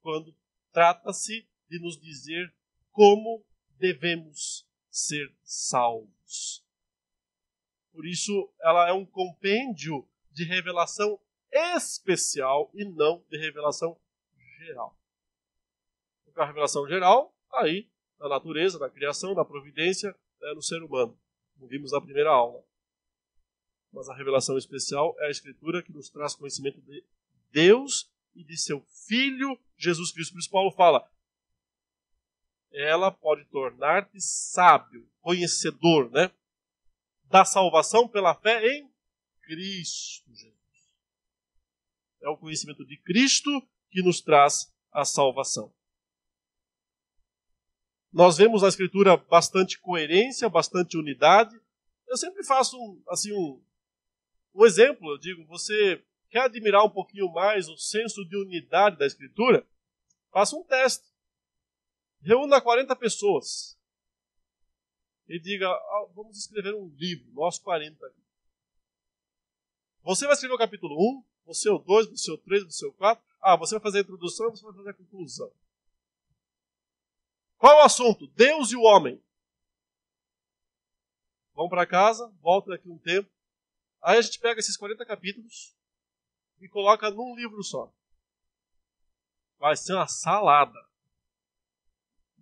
[0.00, 0.34] Quando
[0.72, 2.52] trata-se de nos dizer
[2.90, 3.44] como
[3.78, 6.64] devemos ser salvos.
[7.92, 11.20] Por isso, ela é um compêndio de revelação
[11.50, 14.00] especial e não de revelação
[14.58, 14.96] geral.
[16.24, 17.90] Porque a revelação geral está aí,
[18.20, 21.18] na natureza, na criação, na providência, é no ser humano.
[21.54, 22.64] Como vimos na primeira aula.
[23.92, 27.04] Mas a revelação especial é a Escritura que nos traz conhecimento de
[27.50, 30.32] Deus e de seu Filho Jesus Cristo.
[30.32, 31.08] Por isso, Paulo fala:
[32.74, 36.30] ela pode tornar-te sábio, conhecedor, né?
[37.26, 38.90] Da salvação pela fé em
[39.42, 40.54] Cristo Jesus.
[42.20, 43.50] É o conhecimento de Cristo
[43.90, 45.72] que nos traz a salvação.
[48.12, 51.60] Nós vemos na Escritura bastante coerência, bastante unidade.
[52.08, 52.76] Eu sempre faço
[53.08, 53.62] assim um,
[54.54, 55.12] um exemplo.
[55.12, 59.66] Eu digo, você quer admirar um pouquinho mais o senso de unidade da Escritura?
[60.32, 61.13] Faça um teste
[62.24, 63.78] reúna 40 pessoas
[65.28, 68.24] e diga: ah, vamos escrever um livro, nós 40 aqui.
[70.02, 73.24] Você vai escrever o capítulo 1, você o 2, você o 3, você o 4.
[73.40, 75.52] Ah, você vai fazer a introdução, você vai fazer a conclusão.
[77.58, 78.26] Qual é o assunto?
[78.28, 79.22] Deus e o homem.
[81.54, 83.30] Vão para casa, voltam daqui um tempo.
[84.02, 85.74] Aí a gente pega esses 40 capítulos
[86.60, 87.90] e coloca num livro só.
[89.58, 90.78] Vai ser uma salada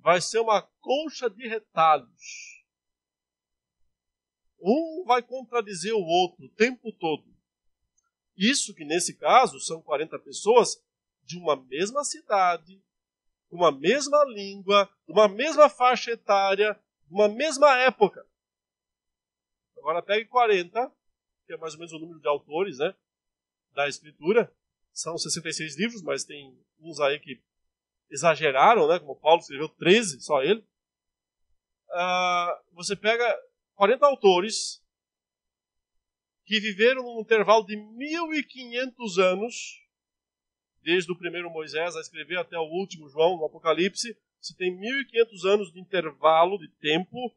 [0.03, 2.65] vai ser uma colcha de retalhos.
[4.61, 7.25] Um vai contradizer o outro o tempo todo.
[8.37, 10.83] Isso que nesse caso são 40 pessoas
[11.23, 12.83] de uma mesma cidade,
[13.51, 16.79] uma mesma língua, uma mesma faixa etária,
[17.09, 18.27] uma mesma época.
[19.77, 20.91] Agora pegue 40,
[21.47, 22.95] que é mais ou menos o número de autores né,
[23.73, 24.53] da escritura.
[24.93, 27.41] São 66 livros, mas tem uns aí que
[28.13, 30.61] exageraram, né, como Paulo escreveu 13, só ele.
[31.91, 33.37] Uh, você pega
[33.75, 34.83] 40 autores
[36.45, 39.81] que viveram num intervalo de 1500 anos,
[40.83, 45.45] desde o primeiro Moisés a escrever até o último João no Apocalipse, você tem 1500
[45.45, 47.35] anos de intervalo de tempo,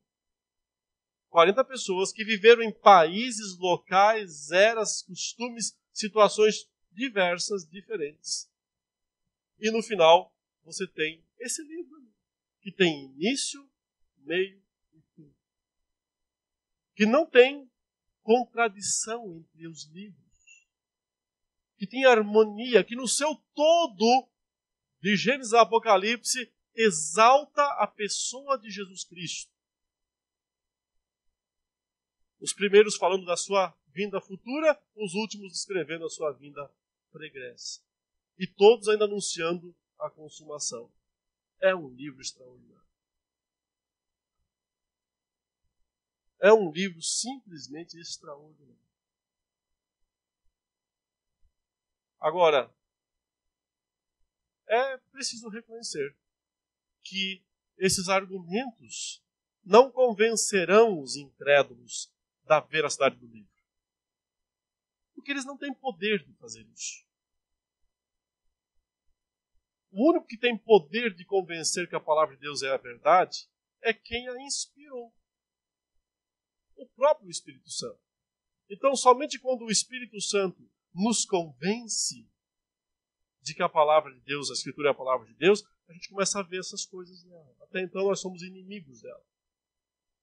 [1.29, 8.49] 40 pessoas que viveram em países, locais, eras, costumes, situações diversas, diferentes.
[9.59, 10.34] E no final,
[10.65, 12.11] você tem esse livro,
[12.59, 13.69] que tem início,
[14.17, 14.59] meio
[14.93, 15.33] e fim.
[16.95, 17.71] Que não tem
[18.23, 20.67] contradição entre os livros.
[21.77, 24.27] Que tem harmonia, que no seu todo,
[24.99, 29.53] de Gênesis a Apocalipse, exalta a pessoa de Jesus Cristo.
[32.39, 36.69] Os primeiros falando da sua vinda futura, os últimos descrevendo a sua vinda
[37.11, 37.81] pregressa.
[38.37, 40.91] E todos ainda anunciando a consumação.
[41.59, 42.85] É um livro extraordinário.
[46.39, 48.75] É um livro simplesmente extraordinário.
[52.19, 52.73] Agora,
[54.67, 56.15] é preciso reconhecer
[57.03, 57.43] que
[57.77, 59.23] esses argumentos
[59.63, 62.11] não convencerão os incrédulos
[62.43, 63.51] da veracidade do livro.
[65.13, 67.04] Porque eles não têm poder de fazer isso.
[69.97, 73.47] O único que tem poder de convencer que a palavra de Deus é a verdade
[73.81, 75.15] é quem a inspirou
[76.75, 78.01] o próprio Espírito Santo.
[78.69, 82.29] Então, somente quando o Espírito Santo nos convence
[83.41, 86.09] de que a palavra de Deus, a Escritura é a palavra de Deus, a gente
[86.09, 87.55] começa a ver essas coisas nela.
[87.61, 89.25] Até então, nós somos inimigos dela,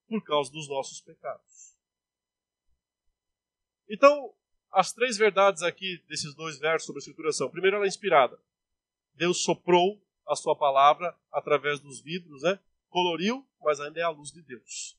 [0.07, 1.79] por causa dos nossos pecados.
[3.89, 4.35] Então,
[4.71, 8.39] as três verdades aqui desses dois versos sobre a Escritura são: primeiro, ela é inspirada.
[9.15, 12.59] Deus soprou a sua palavra através dos vidros, né?
[12.93, 14.99] coloriu, mas ainda é a luz de Deus.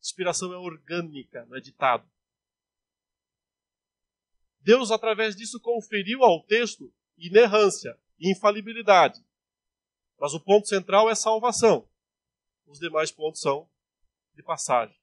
[0.00, 2.08] Inspiração é orgânica, não é ditado.
[4.60, 9.22] Deus, através disso, conferiu ao texto inerrância, infalibilidade.
[10.18, 11.88] Mas o ponto central é salvação.
[12.66, 13.68] Os demais pontos são
[14.34, 14.96] de passagem.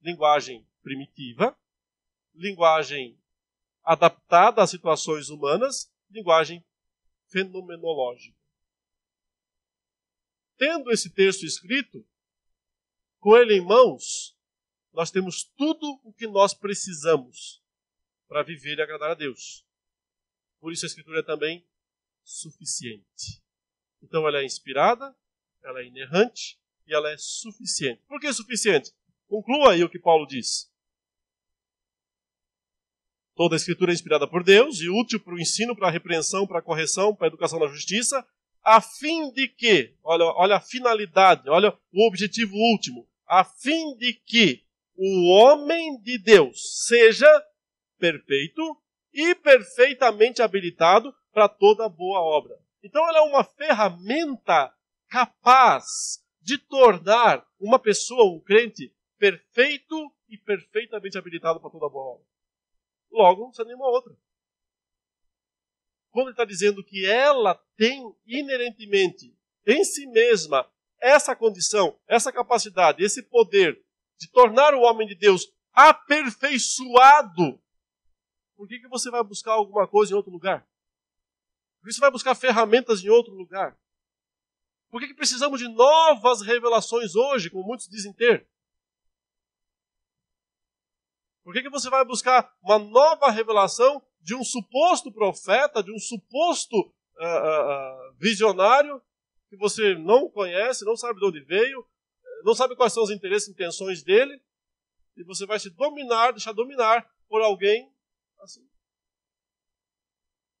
[0.00, 1.56] Linguagem primitiva,
[2.34, 3.18] linguagem
[3.82, 6.64] adaptada às situações humanas, linguagem
[7.28, 8.36] fenomenológica.
[10.56, 12.06] Tendo esse texto escrito,
[13.20, 14.36] com ele em mãos,
[14.92, 17.62] nós temos tudo o que nós precisamos
[18.26, 19.64] para viver e agradar a Deus.
[20.58, 21.66] Por isso a Escritura é também
[22.24, 23.42] suficiente.
[24.02, 25.14] Então ela é inspirada,
[25.62, 28.02] ela é inerrante e ela é suficiente.
[28.06, 28.94] Por que suficiente?
[29.26, 30.72] Conclua aí o que Paulo diz.
[33.36, 36.46] Toda a Escritura é inspirada por Deus e útil para o ensino, para a repreensão,
[36.46, 38.26] para a correção, para a educação na justiça,
[38.64, 44.14] a fim de que, olha, olha a finalidade, olha o objetivo último, a fim de
[44.14, 44.64] que
[44.96, 47.28] o homem de Deus seja
[47.98, 48.62] perfeito
[49.12, 52.58] e perfeitamente habilitado para toda boa obra.
[52.82, 54.72] Então ela é uma ferramenta
[55.10, 62.35] capaz de tornar uma pessoa, um crente, perfeito e perfeitamente habilitado para toda boa obra.
[63.16, 64.14] Logo, não precisa nenhuma outra.
[66.10, 69.34] Quando ele está dizendo que ela tem inerentemente
[69.66, 73.82] em si mesma essa condição, essa capacidade, esse poder
[74.18, 77.58] de tornar o homem de Deus aperfeiçoado,
[78.54, 80.68] por que, que você vai buscar alguma coisa em outro lugar?
[81.80, 83.78] Por que você vai buscar ferramentas em outro lugar?
[84.90, 88.46] Por que, que precisamos de novas revelações hoje, como muitos dizem ter?
[91.46, 95.98] Por que, que você vai buscar uma nova revelação de um suposto profeta, de um
[96.00, 96.88] suposto uh,
[97.22, 99.00] uh, visionário
[99.48, 101.86] que você não conhece, não sabe de onde veio,
[102.42, 104.42] não sabe quais são os interesses e intenções dele,
[105.16, 107.94] e você vai se dominar, deixar dominar por alguém
[108.40, 108.68] assim.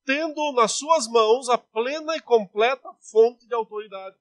[0.04, 4.16] Tendo nas suas mãos a plena e completa fonte de autoridade,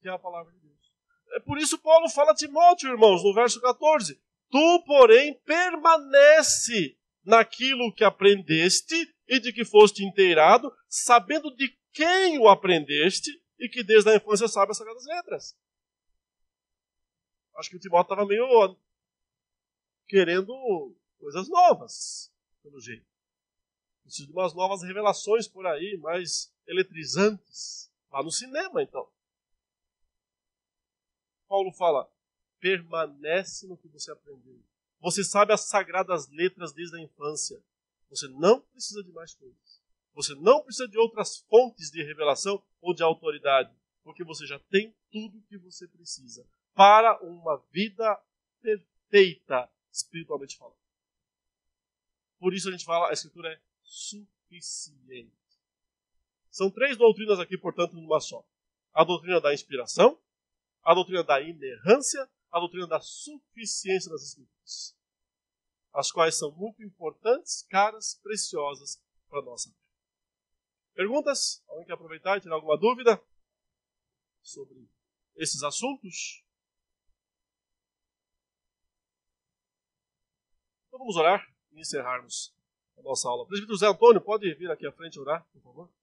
[0.00, 0.92] que é a palavra de Deus.
[1.32, 4.18] É por isso Paulo fala a Timóteo, irmãos, no verso 14:
[4.50, 8.94] Tu, porém, permanece naquilo que aprendeste
[9.26, 14.48] e de que foste inteirado, sabendo de quem o aprendeste e que desde a infância
[14.48, 15.58] sabe as Sagradas Letras.
[17.56, 18.78] Acho que o Timóteo estava meio
[20.06, 22.32] querendo coisas novas,
[22.62, 23.06] pelo jeito.
[24.02, 27.92] Preciso de umas novas revelações por aí, mais eletrizantes.
[28.08, 29.06] Vá no cinema, então.
[31.46, 32.10] Paulo fala:
[32.60, 34.60] permanece no que você aprendeu.
[35.00, 37.62] Você sabe as sagradas letras desde a infância.
[38.10, 39.82] Você não precisa de mais coisas.
[40.14, 44.94] Você não precisa de outras fontes de revelação ou de autoridade, porque você já tem
[45.12, 46.44] tudo o que você precisa
[46.74, 48.20] para uma vida
[48.60, 50.78] perfeita, espiritualmente falando.
[52.38, 55.32] Por isso a gente fala, a escritura é suficiente.
[56.50, 58.44] São três doutrinas aqui, portanto, numa só.
[58.92, 60.18] A doutrina da inspiração,
[60.82, 64.96] a doutrina da inerrância, a doutrina da suficiência das escrituras.
[65.92, 69.80] As quais são muito importantes, caras, preciosas para a nossa vida.
[70.94, 71.62] Perguntas?
[71.68, 73.22] Alguém quer aproveitar e tirar alguma dúvida
[74.42, 74.88] sobre
[75.36, 76.44] esses assuntos?
[80.88, 82.54] Então vamos orar e encerrarmos
[82.96, 83.46] a nossa aula.
[83.46, 85.97] Presbítero José Antônio, pode vir aqui à frente orar, por favor?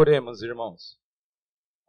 [0.00, 0.96] Oremos, irmãos.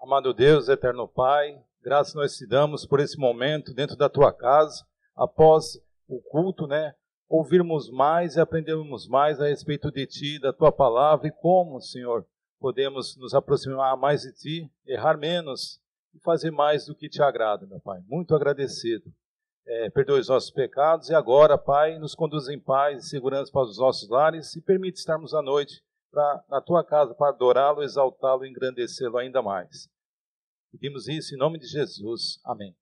[0.01, 4.84] Amado Deus, eterno Pai, graças nós te damos por esse momento dentro da tua casa,
[5.16, 6.95] após o culto, né?
[7.28, 12.26] Ouvirmos mais e aprendermos mais a respeito de ti, da tua palavra e como, Senhor,
[12.60, 15.80] podemos nos aproximar mais de ti, errar menos
[16.12, 18.01] e fazer mais do que te agrada, meu Pai.
[18.07, 19.14] Muito agradecido.
[19.68, 23.70] É, perdoe os nossos pecados e agora, Pai, nos conduz em paz e segurança para
[23.70, 28.45] os nossos lares e permite estarmos à noite pra, na tua casa para adorá-lo, exaltá-lo
[28.45, 29.89] engrandecê-lo ainda mais.
[30.72, 32.39] Pedimos isso em nome de Jesus.
[32.45, 32.76] Amém.